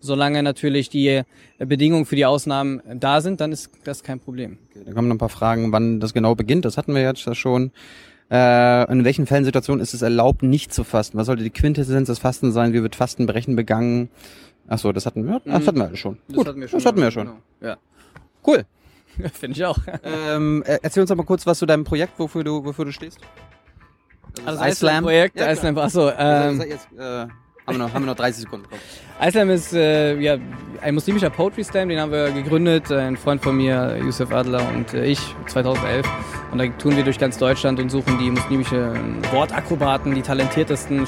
solange 0.00 0.42
natürlich 0.42 0.88
die 0.90 1.08
äh, 1.08 1.24
Bedingungen 1.58 2.06
für 2.06 2.16
die 2.16 2.26
Ausnahmen 2.26 2.80
äh, 2.80 2.96
da 2.96 3.20
sind, 3.20 3.40
dann 3.40 3.52
ist 3.52 3.70
das 3.84 4.02
kein 4.02 4.18
Problem. 4.20 4.58
Okay, 4.70 4.82
dann 4.84 4.94
kommen 4.94 5.08
noch 5.08 5.14
ein 5.14 5.18
paar 5.18 5.28
Fragen, 5.28 5.72
wann 5.72 6.00
das 6.00 6.12
genau 6.14 6.34
beginnt. 6.34 6.64
Das 6.64 6.76
hatten 6.76 6.94
wir 6.94 7.02
jetzt 7.02 7.24
ja 7.24 7.34
schon. 7.34 7.70
Äh, 8.30 8.90
in 8.92 9.04
welchen 9.04 9.26
Fällen, 9.26 9.44
Situationen 9.44 9.82
ist 9.82 9.92
es 9.92 10.02
erlaubt, 10.02 10.42
nicht 10.42 10.72
zu 10.72 10.84
fasten? 10.84 11.18
Was 11.18 11.26
sollte 11.26 11.42
die 11.42 11.50
Quintessenz 11.50 12.06
des 12.06 12.18
Fastens 12.20 12.54
sein? 12.54 12.72
Wie 12.72 12.82
wird 12.82 12.94
Fastenbrechen 12.94 13.56
begangen? 13.56 14.08
Ach 14.68 14.78
so, 14.78 14.92
das 14.92 15.04
hatten 15.04 15.26
wir. 15.26 15.40
Das 15.44 15.66
hatten 15.66 15.78
wir 15.78 15.96
schon. 15.96 16.18
Gut, 16.32 16.46
hatten 16.46 16.60
wir 16.60 16.68
das 16.68 16.86
hatten 16.86 17.00
wir 17.00 17.10
schon. 17.10 17.26
Genau. 17.26 17.38
Ja. 17.60 17.76
Cool. 18.46 18.64
Finde 19.32 19.56
ich 19.58 19.64
auch. 19.64 19.78
ähm, 20.04 20.62
äh, 20.64 20.78
erzähl 20.82 21.00
uns 21.00 21.08
doch 21.10 21.16
mal 21.16 21.24
kurz 21.24 21.44
was 21.44 21.58
zu 21.58 21.66
deinem 21.66 21.82
Projekt, 21.82 22.18
wofür 22.18 22.44
du, 22.44 22.64
wofür 22.64 22.84
du 22.84 22.92
stehst. 22.92 23.18
Also 24.46 24.60
das 24.62 24.72
Iceland. 24.76 25.02
Projekt, 25.06 25.40
Ja. 25.40 25.50
Iceland, 25.50 25.76
achso, 25.78 26.06
Also, 26.06 26.62
ähm, 26.62 26.68
jetzt, 26.70 26.88
äh, 26.96 27.26
haben, 27.70 27.78
wir 27.80 27.86
noch, 27.86 27.94
haben 27.94 28.02
wir 28.04 28.06
noch 28.12 28.16
30 28.16 28.42
Sekunden. 28.42 28.66
Komm. 28.70 28.78
Islam 29.26 29.50
ist 29.50 29.72
äh, 29.74 30.18
ja, 30.18 30.36
ein 30.80 30.94
muslimischer 30.94 31.28
Poetry 31.30 31.62
Slam, 31.62 31.88
den 31.90 32.00
haben 32.00 32.10
wir 32.12 32.30
gegründet, 32.30 32.90
ein 32.90 33.16
Freund 33.18 33.42
von 33.42 33.56
mir, 33.56 33.96
Yusuf 34.02 34.32
Adler 34.32 34.62
und 34.74 34.94
äh, 34.94 35.04
ich, 35.04 35.20
2011. 35.46 36.06
Und 36.52 36.58
da 36.58 36.66
touren 36.78 36.96
wir 36.96 37.04
durch 37.04 37.18
ganz 37.18 37.36
Deutschland 37.38 37.78
und 37.78 37.90
suchen 37.90 38.18
die 38.18 38.30
muslimische 38.30 38.92
Wortakrobaten, 39.30 40.14
die 40.14 40.22
talentiertesten, 40.22 41.06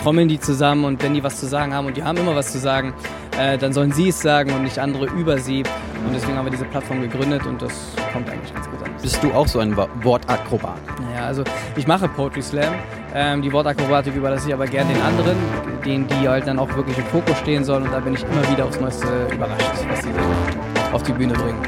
trommeln 0.00 0.28
die 0.28 0.38
zusammen 0.38 0.84
und 0.84 1.02
wenn 1.02 1.14
die 1.14 1.22
was 1.24 1.40
zu 1.40 1.46
sagen 1.46 1.74
haben 1.74 1.86
und 1.86 1.96
die 1.96 2.04
haben 2.04 2.16
immer 2.18 2.36
was 2.36 2.52
zu 2.52 2.58
sagen, 2.58 2.92
äh, 3.38 3.56
dann 3.58 3.72
sollen 3.72 3.92
sie 3.92 4.08
es 4.08 4.20
sagen 4.20 4.52
und 4.52 4.62
nicht 4.64 4.78
andere 4.78 5.06
über 5.06 5.38
sie. 5.38 5.62
Und 6.06 6.14
deswegen 6.14 6.36
haben 6.36 6.46
wir 6.46 6.50
diese 6.52 6.64
Plattform 6.66 7.00
gegründet 7.00 7.44
und 7.46 7.60
das 7.60 7.72
kommt 8.12 8.28
eigentlich 8.30 8.54
ganz 8.54 8.68
gut 8.70 8.82
an. 8.84 8.90
Bist 9.02 9.22
du 9.22 9.32
auch 9.32 9.48
so 9.48 9.58
ein 9.58 9.76
Wo- 9.76 9.88
Wortakrobat? 10.02 10.76
Naja, 11.10 11.26
also 11.26 11.42
ich 11.76 11.86
mache 11.86 12.08
Poetry 12.08 12.42
Slam. 12.42 12.74
Ähm, 13.14 13.42
die 13.42 13.52
Wortakrobatik 13.52 14.14
überlasse 14.14 14.48
ich 14.48 14.54
aber 14.54 14.66
gerne 14.66 14.92
den 14.92 15.02
anderen, 15.02 15.36
denen 15.84 16.06
die 16.06 16.28
halt 16.28 16.46
dann 16.46 16.58
auch 16.58 16.74
wirklich 16.76 16.98
im 16.98 17.04
Fokus 17.06 17.38
stehen 17.38 17.64
sollen. 17.64 17.84
Und 17.84 17.92
da 17.92 18.00
bin 18.00 18.14
ich 18.14 18.22
immer 18.22 18.50
wieder 18.50 18.66
aufs 18.66 18.80
Neueste 18.80 19.06
überrascht, 19.32 19.70
was 19.88 20.02
sie 20.02 20.10
auf 20.92 21.02
die 21.02 21.12
Bühne 21.12 21.34
bringen. 21.34 21.60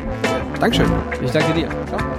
Dankeschön. 0.58 0.90
Ich 1.22 1.30
danke 1.30 1.52
dir. 1.54 1.68
Ciao. 1.88 2.09